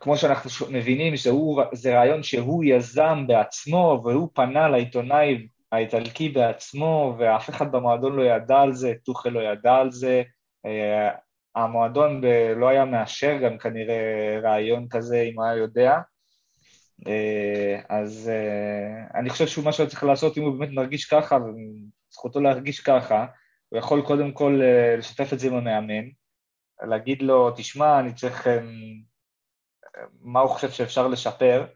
[0.01, 7.51] כמו שאנחנו מבינים, שהוא, זה רעיון שהוא יזם בעצמו, והוא פנה לעיתונאי האיטלקי בעצמו, ואף
[7.51, 10.23] אחד במועדון לא ידע על זה, טוחל לא ידע על זה,
[11.55, 12.23] המועדון
[12.57, 15.99] לא היה מאשר גם כנראה רעיון כזה אם הוא היה יודע.
[17.89, 18.31] אז
[19.15, 21.39] אני חושב שהוא מה שהוא צריך לעשות, אם הוא באמת מרגיש ככה,
[22.11, 23.27] וזכותו להרגיש ככה,
[23.69, 24.61] הוא יכול קודם כל
[24.99, 26.09] לשתף את זה עם המאמן,
[26.83, 28.47] להגיד לו, תשמע, אני צריך
[30.21, 31.67] מה הוא חושב שאפשר לשפר.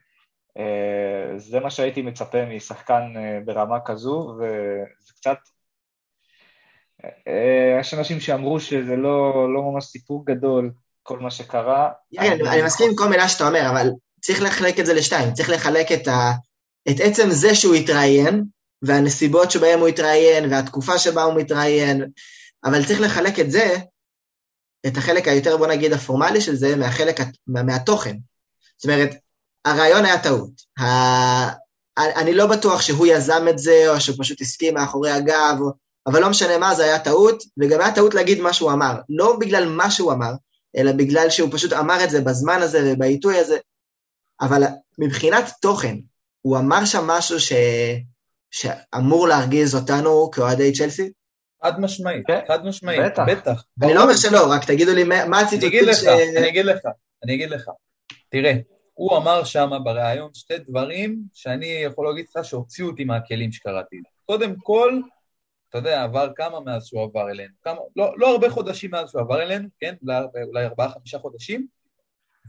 [1.36, 3.12] זה מה שהייתי מצפה משחקן
[3.44, 5.38] ברמה כזו, וזה קצת...
[7.80, 10.70] יש אנשים שאמרו שזה לא, לא ממש סיפור גדול,
[11.03, 11.90] כל מה שקרה.
[12.14, 13.90] כן, אני מסכים עם כל מילה שאתה אומר, אבל
[14.20, 15.32] צריך לחלק את זה לשתיים.
[15.32, 16.32] צריך לחלק את, ה...
[16.90, 18.44] את עצם זה שהוא התראיין,
[18.82, 22.05] והנסיבות שבהם הוא התראיין, והתקופה שבה הוא מתראיין,
[22.64, 23.76] אבל צריך לחלק את זה
[24.86, 28.16] את החלק היותר, בוא נגיד, הפורמלי של זה, מהחלק, מה, מהתוכן.
[28.76, 29.11] זאת אומרת,
[29.64, 30.50] הרעיון היה טעות.
[30.80, 31.62] ה...
[31.98, 35.81] אני לא בטוח שהוא יזם את זה, או שהוא פשוט הסכים מאחורי הגב, או...
[36.07, 38.94] אבל לא משנה מה, זה היה טעות, וגם היה טעות להגיד מה שהוא אמר.
[39.09, 40.32] לא בגלל מה שהוא אמר,
[40.76, 43.59] אלא בגלל שהוא פשוט אמר את זה בזמן הזה ובעיתוי הזה.
[44.40, 44.62] אבל
[44.98, 45.96] מבחינת תוכן,
[46.42, 47.53] הוא אמר שם משהו ש...
[48.50, 51.11] שאמור להרגיז אותנו כאוהדי צ'לסי?
[51.64, 52.40] חד משמעית, כן.
[52.48, 53.22] חד משמעית, בטח.
[53.28, 53.64] בטח.
[53.82, 56.05] אני לא אומר שלא, רק תגידו לי מה הציטוטים ש...
[56.36, 56.78] אני אגיד לך,
[57.24, 57.70] אני אגיד לך.
[58.28, 58.53] תראה,
[58.94, 63.96] הוא אמר שם בריאיון שתי דברים שאני יכול להגיד לך שהוציאו אותי מהכלים שקראתי.
[64.26, 65.00] קודם כל,
[65.72, 67.54] אתה יודע, עבר כמה מאז שהוא עבר אלינו?
[67.62, 69.94] כמה, לא, לא הרבה חודשים מאז שהוא עבר אלינו, כן?
[70.46, 71.66] אולי ארבעה-חמישה חודשים,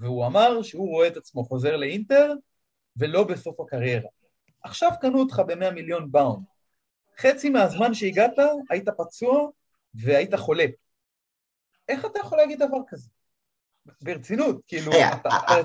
[0.01, 2.33] והוא אמר שהוא רואה את עצמו חוזר לאינטר
[2.97, 4.09] ולא בסוף הקריירה.
[4.63, 6.43] עכשיו קנו אותך ב-100 מיליון באונד.
[7.19, 8.33] חצי מהזמן שהגעת
[8.69, 9.49] היית פצוע
[9.93, 10.65] והיית חולה.
[11.89, 13.09] איך אתה יכול להגיד דבר כזה?
[14.01, 14.91] ברצינות, כאילו...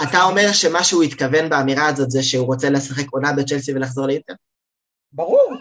[0.09, 4.32] אתה אומר שמה שהוא התכוון באמירה הזאת זה שהוא רוצה לשחק עונה בצ'לסי ולחזור לאינטר?
[5.12, 5.52] ברור,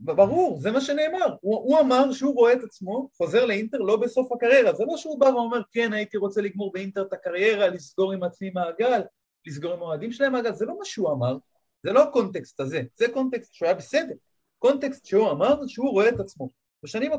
[0.00, 1.36] ברור, זה מה שנאמר.
[1.40, 4.72] הוא אמר שהוא רואה את עצמו חוזר לאינטר לא בסוף הקריירה.
[4.72, 8.50] זה לא שהוא בא ואומר, כן, הייתי רוצה לגמור באינטר את הקריירה, לסגור עם עצמי
[8.50, 9.02] מעגל,
[9.46, 11.36] לסגור עם האוהדים שלהם מעגל, זה לא מה שהוא אמר.
[11.82, 14.14] זה לא הקונטקסט הזה, זה קונטקסט שהוא היה בסדר.
[14.58, 16.50] קונטקסט שהוא אמר שהוא רואה את עצמו.
[16.82, 17.12] בשנים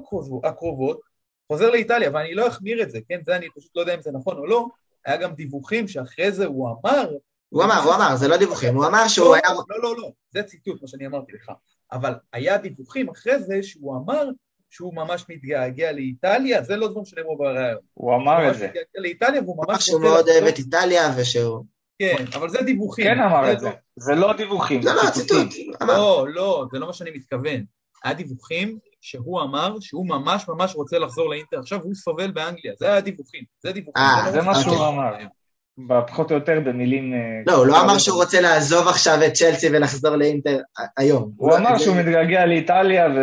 [0.43, 1.01] הקרובות
[1.47, 3.19] חוזר לאיטליה, ואני לא אחמיר את זה, כן?
[3.25, 4.67] זה אני פשוט לא יודע אם זה נכון או לא,
[5.05, 7.09] היה גם דיווחים שאחרי זה הוא אמר...
[7.49, 9.53] הוא אמר, הוא אמר, זה לא דיווחים, הוא אמר שהוא היה...
[9.69, 11.51] לא, לא, לא, זה ציטוט, מה שאני אמרתי לך.
[11.91, 14.29] אבל היה דיווחים אחרי זה שהוא אמר
[14.69, 17.79] שהוא ממש מתגעגע לאיטליה, זה לא דברים שנאמרו בריאיון.
[17.93, 18.65] הוא אמר את זה.
[18.65, 19.85] הוא מתגעגע לאיטליה והוא ממש...
[19.85, 21.63] שהוא מאוד אוהב את איטליה ושהוא...
[21.99, 23.05] כן, אבל זה דיווחים.
[23.05, 23.69] כן אמר את זה.
[23.95, 25.47] זה לא דיווחים, זה לא ציטוט.
[25.81, 27.63] לא, לא, זה לא מה שאני מתכוון.
[28.03, 32.85] היה דיווחים שהוא אמר שהוא ממש ממש רוצה לחזור לאינטר עכשיו, הוא סובל באנגליה, זה
[32.85, 33.43] היה דיווחים.
[33.63, 34.03] זה דיווחים.
[34.03, 35.13] אה, זה מה שהוא אמר.
[36.07, 37.13] פחות או יותר במילים...
[37.47, 40.59] לא, הוא לא אמר שהוא רוצה לעזוב עכשיו את צ'לסי ולחזור לאינטר
[40.97, 41.31] היום.
[41.37, 43.19] הוא אמר שהוא מתגעגע לאיטליה ו...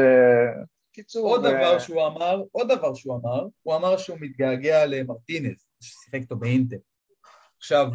[0.92, 1.28] קיצור...
[1.28, 6.36] עוד דבר שהוא אמר, עוד דבר שהוא אמר, הוא אמר שהוא מתגעגע למרטינז, ששיחק איתו
[6.36, 6.76] באינטר.
[7.59, 7.88] עכשיו,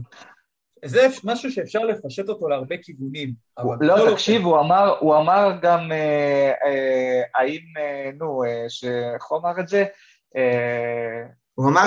[0.86, 3.34] זה משהו שאפשר לפשט אותו להרבה כיוונים.
[3.82, 8.44] לא, תקשיב, הוא אמר, הוא אמר גם, אה, אה, האם, אה, נו,
[9.16, 9.86] איך הוא אמר את זה?
[11.56, 11.82] הוא אמר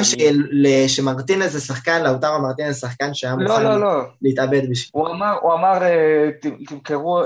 [0.86, 4.04] שמרטינס זה שחקן, לאוטרו מרטינס זה שחקן שהיה לא, מוכן לא, לא.
[4.22, 5.02] להתאבד בשביל.
[5.42, 5.78] הוא אמר,
[6.68, 7.22] תמכרו,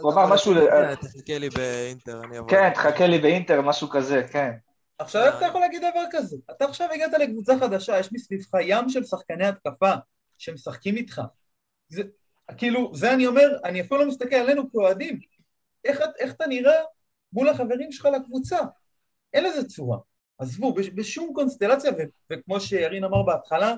[0.00, 0.54] הוא אמר משהו...
[1.00, 2.48] תחכה לי באינטר, אני אבוא.
[2.48, 4.50] כן, תחכה לי באינטר, משהו כזה, כן.
[4.98, 6.36] עכשיו איך אתה יכול להגיד דבר כזה?
[6.50, 9.92] אתה עכשיו הגעת לקבוצה חדשה, יש מסביבך ים של שחקני התקפה
[10.38, 11.22] שמשחקים איתך.
[11.88, 12.02] זה,
[12.56, 15.20] כאילו, זה אני אומר, אני אפילו לא מסתכל עלינו כאוהדים.
[15.84, 16.76] איך, איך אתה נראה
[17.32, 18.58] מול החברים שלך לקבוצה?
[19.34, 19.98] אין לזה צורה.
[20.40, 21.90] עזבו, בשום קונסטלציה,
[22.30, 23.74] וכמו שירין אמר בהתחלה,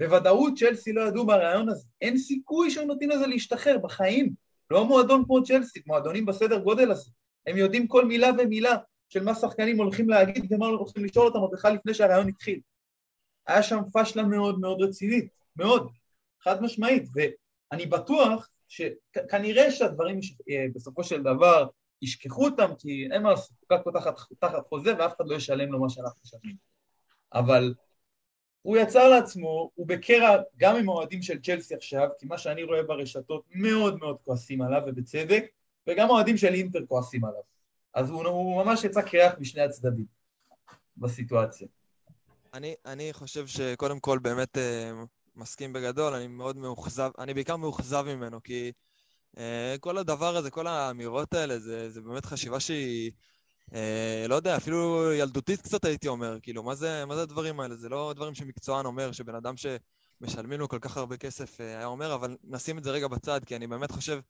[0.00, 1.86] בוודאות צ'לסי לא ידעו מהרעיון הזה.
[2.00, 4.34] אין סיכוי שהם נותנים לזה להשתחרר בחיים.
[4.70, 7.10] לא מועדון כמו צ'לסי, מועדונים בסדר גודל הזה.
[7.46, 8.76] הם יודעים כל מילה ומילה
[9.08, 12.60] של מה שחקנים הולכים להגיד ומה הולכים לשאול אותם עוד בכלל לפני שהרעיון התחיל.
[13.46, 15.90] היה שם פשלה מאוד מאוד רצינית, מאוד,
[16.40, 21.66] חד משמעית, ואני בטוח שכנראה שהדברים אה, בסופו של דבר
[22.04, 23.52] ישכחו אותם, כי אין מה לעשות,
[23.84, 26.56] הוא תחת, תחת חוזה ואף אחד לא ישלם לו מה שאנחנו משלמים.
[27.34, 27.74] אבל
[28.62, 32.82] הוא יצר לעצמו, הוא בקרע גם עם האוהדים של צ'לסי עכשיו, כי מה שאני רואה
[32.82, 35.44] ברשתות מאוד מאוד כועסים עליו, ובצדק,
[35.86, 37.42] וגם האוהדים של אינטר כועסים עליו.
[37.94, 40.06] אז הוא, הוא ממש יצא קריח משני הצדדים
[40.96, 41.68] בסיטואציה.
[42.54, 44.60] אני, אני חושב שקודם כל באמת uh,
[45.36, 48.72] מסכים בגדול, אני מאוד מאוכזב, אני בעיקר מאוכזב ממנו, כי
[49.80, 53.10] כל הדבר הזה, כל האמירות האלה, זה, זה באמת חשיבה שהיא,
[53.70, 53.74] uh,
[54.28, 57.76] לא יודע, אפילו ילדותית קצת הייתי אומר, כאילו, מה זה, מה זה הדברים האלה?
[57.76, 61.86] זה לא דברים שמקצוען אומר, שבן אדם שמשלמים לו כל כך הרבה כסף uh, היה
[61.86, 64.20] אומר, אבל נשים את זה רגע בצד, כי אני באמת חושב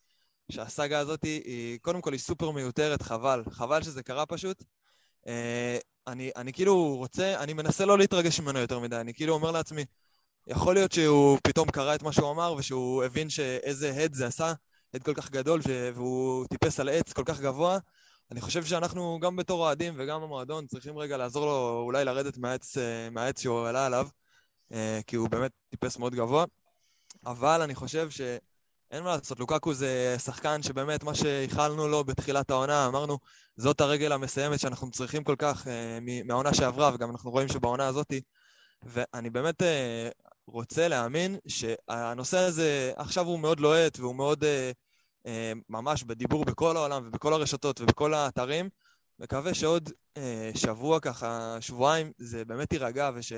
[0.52, 3.42] שהסאגה הזאת היא, קודם כל היא סופר מיותרת, חבל.
[3.50, 4.64] חבל שזה קרה פשוט.
[5.26, 9.50] אה, אני, אני כאילו רוצה, אני מנסה לא להתרגש ממנו יותר מדי, אני כאילו אומר
[9.50, 9.84] לעצמי,
[10.46, 14.52] יכול להיות שהוא פתאום קרא את מה שהוא אמר ושהוא הבין שאיזה הד זה עשה,
[14.94, 15.60] הד כל כך גדול
[15.94, 17.78] והוא טיפס על עץ כל כך גבוה.
[18.30, 22.78] אני חושב שאנחנו גם בתור אוהדים וגם המועדון צריכים רגע לעזור לו אולי לרדת מהעץ,
[22.78, 24.08] אה, מהעץ שהוא עלה עליו,
[24.72, 26.44] אה, כי הוא באמת טיפס מאוד גבוה.
[27.26, 28.20] אבל אני חושב ש...
[28.90, 33.18] אין מה לעשות, לוקקו זה שחקן שבאמת מה שייחלנו לו בתחילת העונה, אמרנו,
[33.56, 38.12] זאת הרגל המסיימת שאנחנו צריכים כל כך אה, מהעונה שעברה, וגם אנחנו רואים שבעונה הזאת,
[38.82, 39.62] ואני באמת
[40.46, 44.70] רוצה להאמין שהנושא הזה עכשיו הוא מאוד לוהט והוא מאוד אה,
[45.26, 48.68] אה, ממש בדיבור בכל העולם ובכל הרשתות ובכל האתרים.
[49.18, 53.32] מקווה שעוד אה, שבוע ככה, שבועיים, זה באמת יירגע וש...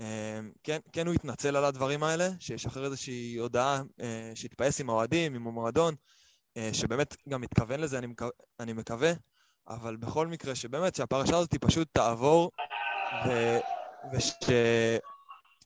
[0.00, 5.34] אמ, כן, כן הוא יתנצל על הדברים האלה, שישחרר איזושהי הודעה אה, שיתפעס עם האוהדים,
[5.34, 5.94] עם המועדון,
[6.56, 8.26] אה, שבאמת גם מתכוון לזה, אני, מקו,
[8.60, 9.12] אני מקווה,
[9.68, 12.50] אבל בכל מקרה, שבאמת שהפרשה הזאת פשוט תעבור,
[13.26, 13.58] ו,
[14.12, 15.13] ושאנחנו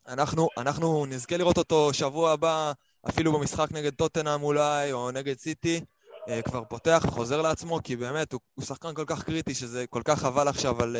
[0.09, 2.73] אנחנו נזכה לראות אותו שבוע הבא,
[3.09, 5.81] אפילו במשחק נגד טוטנאם אולי, או נגד סיטי,
[6.29, 10.03] אה, כבר פותח, חוזר לעצמו, כי באמת הוא, הוא שחקן כל כך קריטי, שזה כל
[10.05, 10.97] כך חבל עכשיו על...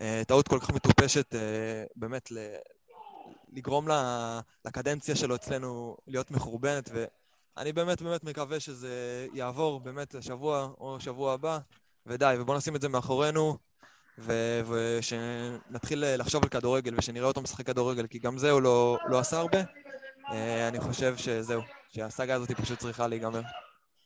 [0.00, 2.32] אה, טעות כל כך מטופשת, אה, באמת
[3.52, 3.88] לגרום
[4.64, 11.32] לקדנציה שלו אצלנו להיות מחורבנת, ואני באמת באמת מקווה שזה יעבור באמת השבוע או שבוע
[11.32, 11.58] הבא,
[12.06, 13.58] ודי, ובואו נשים את זה מאחורינו,
[14.18, 19.38] ושנתחיל לחשוב על כדורגל ושנראה אותו משחק כדורגל, כי גם זה הוא לא, לא עשה
[19.38, 19.58] הרבה.
[20.32, 23.40] אה, אני חושב שזהו, שהסאגה הזאת פשוט צריכה להיגמר.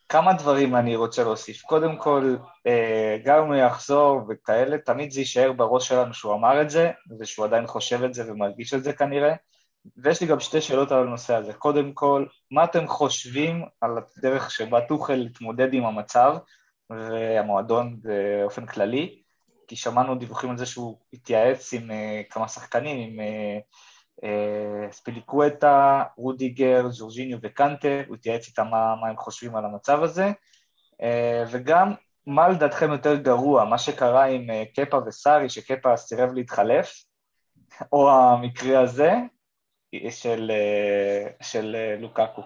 [0.08, 1.62] כמה דברים אני רוצה להוסיף.
[1.62, 2.36] קודם כל,
[2.66, 6.90] אה, גם אם הוא יחזור וכאלה, תמיד זה יישאר בראש שלנו שהוא אמר את זה,
[7.20, 9.34] ושהוא עדיין חושב את זה ומרגיש את זה כנראה.
[9.96, 11.52] ויש לי גם שתי שאלות על הנושא הזה.
[11.52, 16.36] קודם כל, מה אתם חושבים על הדרך שבה תוכל להתמודד עם המצב,
[16.90, 19.22] והמועדון באופן כללי?
[19.70, 23.62] כי שמענו דיווחים על זה שהוא התייעץ עם uh, כמה שחקנים, עם uh,
[24.24, 30.30] אה, ספיליקווטה, רודיגר, ז'ורג'יניו וקנטה, הוא התייעץ איתם מה, מה הם חושבים על המצב הזה,
[31.02, 31.92] אה, וגם
[32.26, 37.04] מה לדעתכם יותר גרוע, מה שקרה עם אה, קפה וסארי, שקפה סירב להתחלף,
[37.92, 39.12] או המקרה הזה
[40.10, 40.50] של,
[41.42, 42.42] של לוקקו?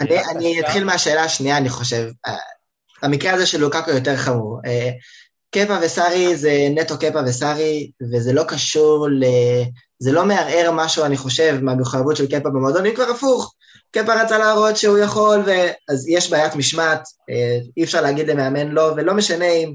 [0.00, 2.10] אני, אני אתחיל מהשאלה השנייה, אני חושב.
[3.02, 4.60] המקרה הזה של לוקקו יותר חמור.
[5.54, 9.24] קפה וסארי זה נטו קפה וסארי, וזה לא קשור ל...
[9.98, 13.54] זה לא מערער משהו, אני חושב, מהמחויבות של קפה במועדון, אם כבר הפוך.
[13.90, 15.50] קפה רצה להראות שהוא יכול, ו...
[15.88, 19.74] אז יש בעיית משמעת, אה, אי אפשר להגיד למאמן לא, ולא משנה אם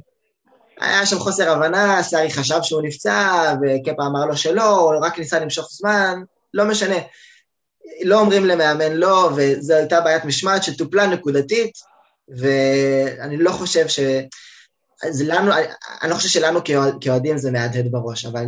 [0.80, 5.40] היה שם חוסר הבנה, סארי חשב שהוא נפצע, וקפה אמר לו שלא, או רק ניסה
[5.40, 6.22] למשוך זמן,
[6.54, 6.98] לא משנה.
[8.04, 11.72] לא אומרים למאמן לא, וזו הייתה בעיית משמעת שטופלה נקודתית,
[12.38, 14.00] ואני לא חושב ש...
[15.04, 15.52] אז לנו,
[16.02, 16.60] אני לא חושב שלנו
[17.02, 18.46] כאוהדים זה מהדהד בראש, אבל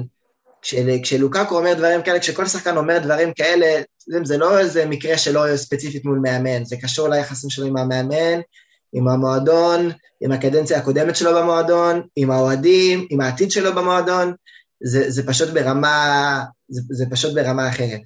[1.04, 3.82] כשלוקקו אומר דברים כאלה, כשכל שחקן אומר דברים כאלה,
[4.24, 8.40] זה לא איזה מקרה שלא ספציפית מול מאמן, זה קשור ליחסים שלו עם המאמן,
[8.94, 14.34] עם המועדון, עם הקדנציה הקודמת שלו במועדון, עם האוהדים, עם העתיד שלו במועדון,
[14.84, 18.02] זה, זה פשוט ברמה, זה, זה פשוט ברמה אחרת.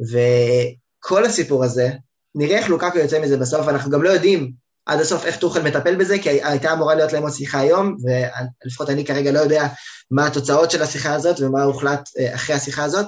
[0.00, 1.90] וכל הסיפור הזה,
[2.34, 5.96] נראה איך לוקקו יוצא מזה בסוף, אנחנו גם לא יודעים עד הסוף איך טוחל מטפל
[5.96, 9.66] בזה, כי הייתה אמורה להיות להם עוד שיחה היום, ולפחות אני כרגע לא יודע
[10.10, 13.06] מה התוצאות של השיחה הזאת ומה הוחלט אה, אחרי השיחה הזאת,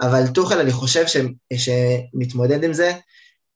[0.00, 1.16] אבל טוחל, אני חושב ש,
[1.56, 2.92] שמתמודד עם זה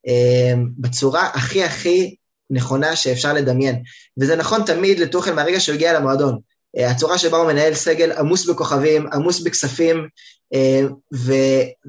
[0.09, 2.15] אה, בצורה הכי הכי
[2.51, 3.83] נכונה שאפשר לדמיין.
[4.21, 6.39] וזה נכון תמיד לטוחל מהרגע שהוא הגיע למועדון.
[6.79, 10.09] אה, הצורה שבה הוא מנהל סגל עמוס בכוכבים, עמוס בכספים,
[11.15, 11.33] ו,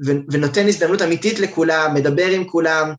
[0.06, 2.92] ו, ונותן הזדמנות אמיתית לכולם, מדבר עם כולם,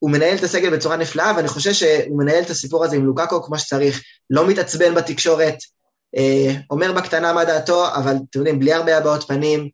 [0.00, 3.42] הוא מנהל את הסגל בצורה נפלאה, ואני חושב שהוא מנהל את הסיפור הזה עם לוקאקו
[3.42, 5.56] כמו שצריך, לא מתעצבן בתקשורת,
[6.16, 9.68] אה, אומר בקטנה מה דעתו, אבל אתם יודעים, בלי הרבה הבעות פנים,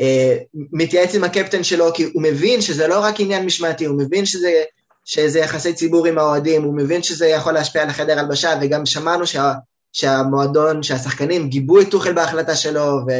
[0.00, 0.36] אה,
[0.72, 4.62] מתייעץ עם הקפטן שלו, כי הוא מבין שזה לא רק עניין משמעתי, הוא מבין שזה,
[5.04, 9.26] שזה יחסי ציבור עם האוהדים, הוא מבין שזה יכול להשפיע על החדר הלבשה, וגם שמענו
[9.26, 9.52] שה,
[9.92, 13.12] שהמועדון, שהשחקנים גיבו את טוחל בהחלטה שלו, ו...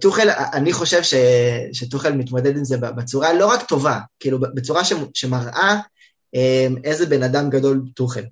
[0.00, 1.14] טוחל, אני חושב ש,
[1.72, 5.80] שטוחל מתמודד עם זה בצורה לא רק טובה, כאילו בצורה ש, שמראה
[6.34, 8.24] אה, איזה בן אדם גדול טוחל.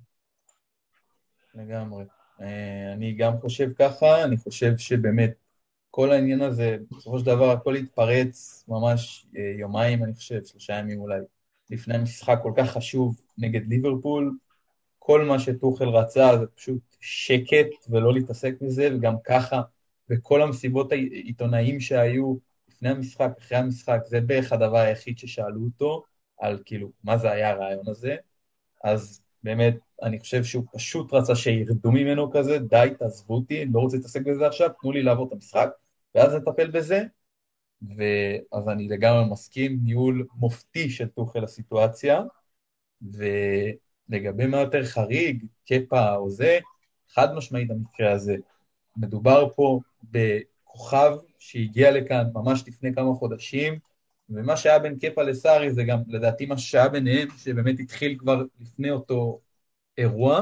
[1.55, 2.03] לגמרי.
[2.41, 5.33] אה, אני גם חושב ככה, אני חושב שבאמת
[5.91, 10.99] כל העניין הזה, בסופו של דבר הכל התפרץ ממש אה, יומיים, אני חושב, שלושה ימים
[10.99, 11.19] אולי,
[11.69, 14.31] לפני משחק כל כך חשוב נגד ליברפול.
[14.99, 19.61] כל מה שטוחל רצה זה פשוט שקט ולא להתעסק בזה, וגם ככה
[20.09, 22.35] וכל המסיבות העיתונאים שהיו
[22.69, 26.03] לפני המשחק, אחרי המשחק, זה בערך הדבר היחיד ששאלו אותו,
[26.39, 28.15] על כאילו, מה זה היה הרעיון הזה.
[28.83, 33.79] אז באמת, אני חושב שהוא פשוט רצה שירדו ממנו כזה, די, תעזבו אותי, אני לא
[33.79, 35.69] רוצה להתעסק בזה עכשיו, תנו לי לעבור את המשחק,
[36.15, 37.03] ואז נטפל בזה.
[37.97, 42.21] ואז אני לגמרי מסכים, ניהול מופתי של תוכל הסיטואציה,
[43.01, 46.59] ולגבי מה יותר חריג, קפה או זה,
[47.09, 48.35] חד משמעית המקרה הזה.
[48.97, 49.79] מדובר פה
[50.11, 53.79] בכוכב שהגיע לכאן ממש לפני כמה חודשים,
[54.29, 58.91] ומה שהיה בין קפה לסארי זה גם לדעתי מה שהיה ביניהם, שבאמת התחיל כבר לפני
[58.91, 59.41] אותו
[59.97, 60.41] אירוע,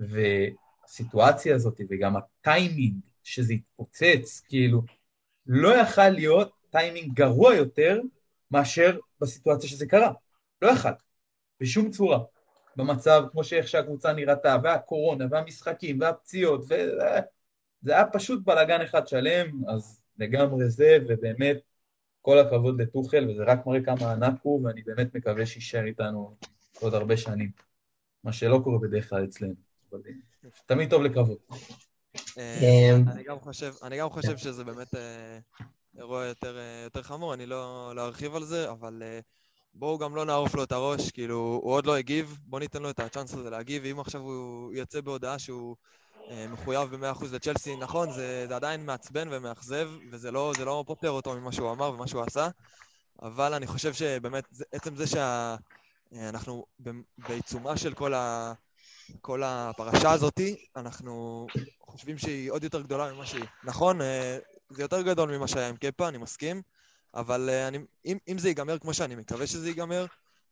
[0.00, 4.82] והסיטואציה הזאת וגם הטיימינג שזה התפוצץ, כאילו,
[5.46, 8.00] לא יכל להיות טיימינג גרוע יותר
[8.50, 10.12] מאשר בסיטואציה שזה קרה.
[10.62, 10.88] לא יכל,
[11.60, 12.18] בשום צורה.
[12.76, 16.74] במצב כמו שאיך שהקבוצה נראתה, והקורונה, והמשחקים, והפציעות, ו...
[17.82, 21.56] זה היה פשוט בלאגן אחד שלם, אז לגמרי זה, ובאמת
[22.22, 26.36] כל הכבוד לטוחל, וזה רק מראה כמה ענק הוא, ואני באמת מקווה שיישאר איתנו
[26.80, 27.50] עוד הרבה שנים.
[28.24, 29.54] מה שלא קורה בדרך כלל אצלנו,
[30.66, 31.38] תמיד טוב לקוות.
[32.38, 32.96] אה,
[33.82, 35.38] אני גם חושב שזה באמת אה,
[35.98, 39.02] אירוע אה, יותר חמור, אני לא, לא ארחיב על זה, אבל
[39.74, 42.90] בואו גם לא נערוף לו את הראש, כאילו, הוא עוד לא הגיב, בואו ניתן לו
[42.90, 46.07] את הצ'אנס הזה להגיב, ואם עכשיו הוא יוצא בהודעה שהוא אה,
[46.48, 51.52] מחויב ב-100% לצ'לסי, נכון, זה, זה עדיין מעצבן ומאכזב, וזה לא, לא פותר אותו ממה
[51.52, 52.48] שהוא אמר ומה שהוא עשה,
[53.22, 58.52] אבל אני חושב שבאמת, זה, עצם זה שאנחנו אה, בעיצומה של כל, ה,
[59.20, 61.46] כל הפרשה הזאתי, אנחנו
[61.80, 63.44] חושבים שהיא עוד יותר גדולה ממה שהיא.
[63.64, 64.38] נכון, אה,
[64.70, 66.62] זה יותר גדול ממה שהיה עם קפה, אני מסכים,
[67.14, 70.06] אבל אני, אם, אם זה ייגמר כמו שאני מקווה שזה ייגמר,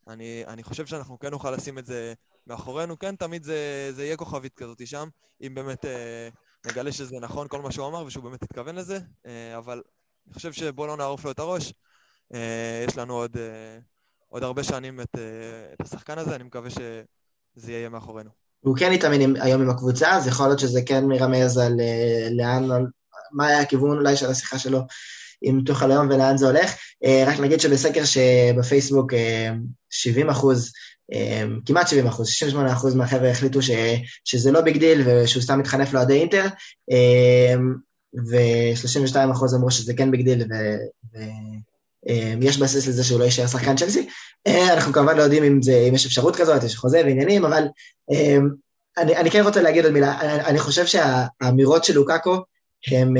[0.09, 2.15] אני, אני חושב שאנחנו כן נוכל לשים את זה
[2.47, 5.09] מאחורינו, כן, תמיד זה, זה יהיה כוכבית כזאת שם,
[5.43, 6.29] אם באמת אה,
[6.67, 9.83] נגלה שזה נכון כל מה שהוא אמר ושהוא באמת התכוון לזה, אה, אבל
[10.27, 11.73] אני חושב שבואו לא נערוף לו את הראש.
[12.35, 13.79] אה, יש לנו עוד, אה,
[14.29, 18.31] עוד הרבה שנים את, אה, את השחקן הזה, אני מקווה שזה יהיה מאחורינו.
[18.61, 22.69] הוא כן התאמן היום עם הקבוצה, אז יכול להיות שזה כן מרמז על אה, לאן,
[23.33, 24.81] מה היה הכיוון אולי של השיחה שלו
[25.43, 26.75] עם תוכל היום ולאן זה הולך.
[27.05, 29.13] אה, רק נגיד שבסקר שבפייסבוק
[30.03, 30.73] 70 אה, אחוז
[31.13, 33.71] אמ, כמעט 70 אחוז, 68 אחוז מהחבר'ה החליטו ש,
[34.25, 36.45] שזה לא ביג דיל ושהוא סתם מתחנף לאוהדי אינטר,
[36.91, 37.75] אמ,
[38.31, 40.45] ו-32 אחוז אמרו שזה כן big deal
[42.41, 44.09] ויש אמ, בסיס לזה שהוא לא יישאר שחקן צ'לסי.
[44.47, 47.67] אה, אנחנו כמובן לא יודעים אם, זה, אם יש אפשרות כזאת, יש חוזה ועניינים, אבל
[48.99, 52.37] אני, אני כן רוצה להגיד עוד מילה, אני, אני חושב שהאמירות של לוקאקו
[52.87, 53.15] הן,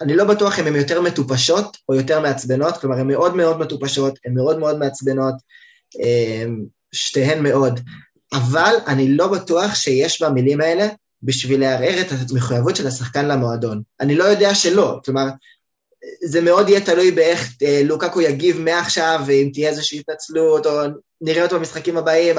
[0.00, 4.18] אני לא בטוח אם הן יותר מטופשות או יותר מעצבנות, כלומר הן מאוד מאוד מטופשות,
[4.24, 5.34] הן מאוד מאוד מעצבנות,
[6.00, 7.80] אמ, שתיהן מאוד,
[8.32, 10.88] אבל אני לא בטוח שיש במילים האלה
[11.22, 13.82] בשביל לערער את המחויבות של השחקן למועדון.
[14.00, 15.26] אני לא יודע שלא, כלומר,
[16.24, 20.72] זה מאוד יהיה תלוי באיך אה, לוקקו יגיב מעכשיו, ואם תהיה איזושהי התנצלות, או
[21.20, 22.36] נראה אותו במשחקים הבאים,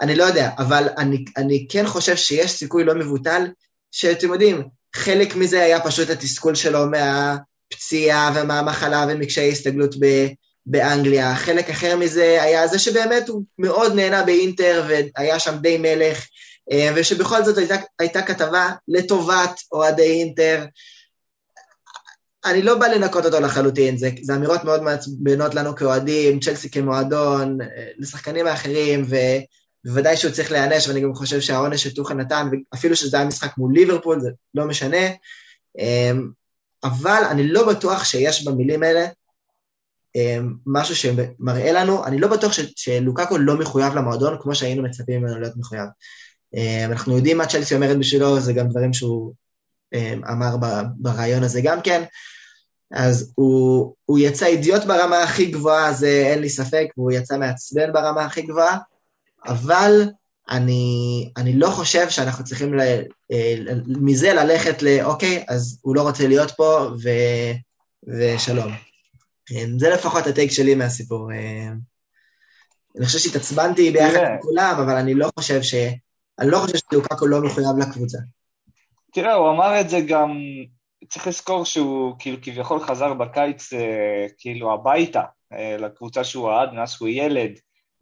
[0.00, 3.46] אני לא יודע, אבל אני, אני כן חושב שיש סיכוי לא מבוטל,
[3.90, 4.62] שאתם יודעים,
[4.96, 10.26] חלק מזה היה פשוט התסכול שלו מהפציעה ומהמחלה ומקשיי הסתגלות ב,
[10.66, 11.34] באנגליה.
[11.34, 16.26] חלק אחר מזה היה זה שבאמת הוא מאוד נהנה באינטר והיה שם די מלך,
[16.72, 20.64] אה, ושבכל זאת הייתה, הייתה כתבה לטובת אוהדי אינטר.
[22.44, 27.60] אני לא בא לנקות אותו לחלוטין, זה, זה אמירות מאוד מעצבנות לנו כאוהדים, צ'לסי כמועדון,
[27.60, 27.66] אה,
[27.98, 29.04] לשחקנים האחרים,
[29.86, 33.72] ובוודאי שהוא צריך להיענש, ואני גם חושב שהעונש שטוחן נתן, אפילו שזה היה משחק מול
[33.74, 35.06] ליברפול, זה לא משנה.
[35.78, 36.28] אמ,
[36.84, 39.06] אבל אני לא בטוח שיש במילים האלה
[40.14, 45.40] אמ, משהו שמראה לנו, אני לא בטוח שלוקקו לא מחויב למועדון כמו שהיינו מצפים ממנו
[45.40, 45.88] להיות מחויב.
[46.54, 49.32] אמ, אנחנו יודעים מה צ'לסי אומרת בשבילו, זה גם דברים שהוא
[50.30, 50.56] אמר
[50.96, 52.02] ברעיון הזה גם כן.
[52.92, 57.92] אז הוא, הוא יצא אידיוט ברמה הכי גבוהה, זה אין לי ספק, והוא יצא מעצבן
[57.92, 58.78] ברמה הכי גבוהה,
[59.46, 60.02] אבל
[60.50, 62.80] אני, אני לא חושב שאנחנו צריכים ל,
[63.32, 63.54] אה,
[63.86, 67.08] מזה ללכת לאוקיי, אז הוא לא רוצה להיות פה, ו,
[68.08, 68.72] ושלום.
[69.78, 71.32] זה לפחות הטייק שלי מהסיפור.
[71.32, 71.68] אה,
[72.96, 75.74] אני חושב שהתעצבנתי ביחד עם כולם, אבל אני לא חושב ש...
[76.38, 78.18] אני לא חושב שלוקקו לא מחויב לקבוצה.
[79.12, 80.38] תראה, הוא אמר את זה גם
[81.08, 85.22] צריך לזכור שהוא כאילו כביכול חזר בקיץ אה, כאילו הביתה,
[85.78, 87.52] לקבוצה שהוא אהד מאז שהוא ילד,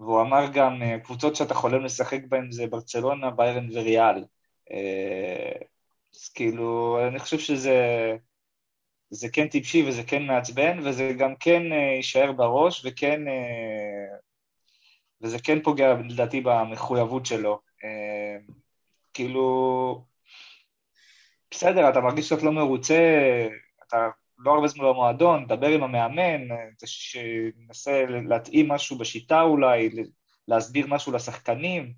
[0.01, 4.25] והוא אמר גם, אה, קבוצות שאתה חולם לשחק בהן זה ברצלונה, ביירן וריאל.
[4.73, 5.53] אה,
[6.15, 7.77] אז כאילו, אני חושב שזה
[9.11, 13.21] זה כן טיפשי וזה כן מעצבן, וזה גם כן אה, יישאר בראש, וכן,
[15.23, 17.61] וזה כן פוגע לדעתי במחויבות שלו.
[19.15, 20.05] כאילו,
[21.51, 22.95] בסדר, אתה מרגיש שאתה לא מרוצה,
[23.89, 24.09] אתה
[24.45, 26.49] לא הרבה זמן במועדון, דבר עם המאמן,
[27.69, 29.91] תנסה להתאים משהו בשיטה אולי,
[30.49, 31.95] להסביר משהו לשחקנים,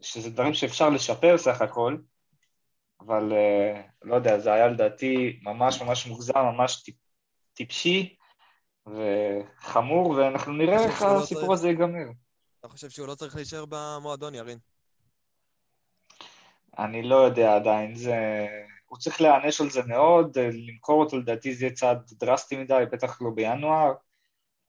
[0.00, 1.96] שזה דברים שאפשר לשפר סך הכל,
[3.00, 6.96] אבל אה, לא יודע, זה היה לדעתי ממש ממש מוגזם, ממש טיפ,
[7.54, 8.16] טיפשי
[8.86, 12.08] וחמור, ואנחנו נראה איך לא הסיפור הזה ייגמר.
[12.60, 14.58] אתה חושב שהוא לא צריך להישאר במועדון, ירין?
[16.78, 18.16] אני לא יודע עדיין, זה...
[18.88, 22.84] הוא צריך להיענש על זה מאוד, אה, למכור אותו לדעתי זה יהיה צעד דרסטי מדי,
[22.92, 23.92] בטח לא בינואר.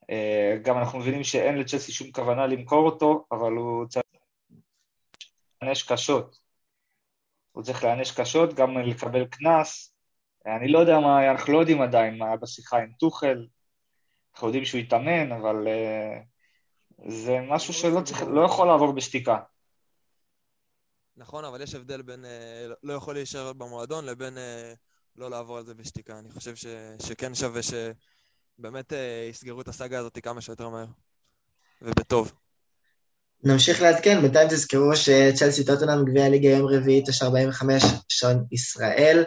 [0.09, 4.05] אה, גם אנחנו מבינים שאין לצ'לסי שום כוונה למכור אותו, אבל הוא צריך
[5.61, 6.39] להיענש קשות.
[7.51, 9.93] הוא צריך להיענש קשות, גם לקבל קנס.
[10.45, 13.45] אני לא יודע מה, אנחנו לא יודעים עדיין מה היה בשיחה עם טוחל.
[14.33, 19.37] אנחנו יודעים שהוא התאמן, אבל uh, זה משהו שלא צריך, לא יכול לעבור בשתיקה.
[21.19, 24.73] נכון, אבל יש הבדל בין אה, לא יכול להישאר במועדון לבין אה,
[25.17, 26.19] לא לעבור על זה בשתיקה.
[26.19, 26.65] אני חושב ש,
[27.07, 30.85] שכן שווה שבאמת אה, יסגרו את הסאגה הזאת כמה שיותר מהר,
[31.81, 32.31] ובטוב.
[33.43, 39.23] נמשיך לעדכן, בינתיים תזכרו שצ'לסי טוטנאם גביע הליגה יום רביעי, 945, שעון ישראל.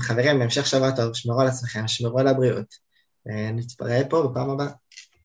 [0.00, 2.74] חברים, המשך שבוע טוב, שמרו על עצמכם, שמרו על הבריאות.
[3.26, 4.68] נתפרע פה בפעם הבאה.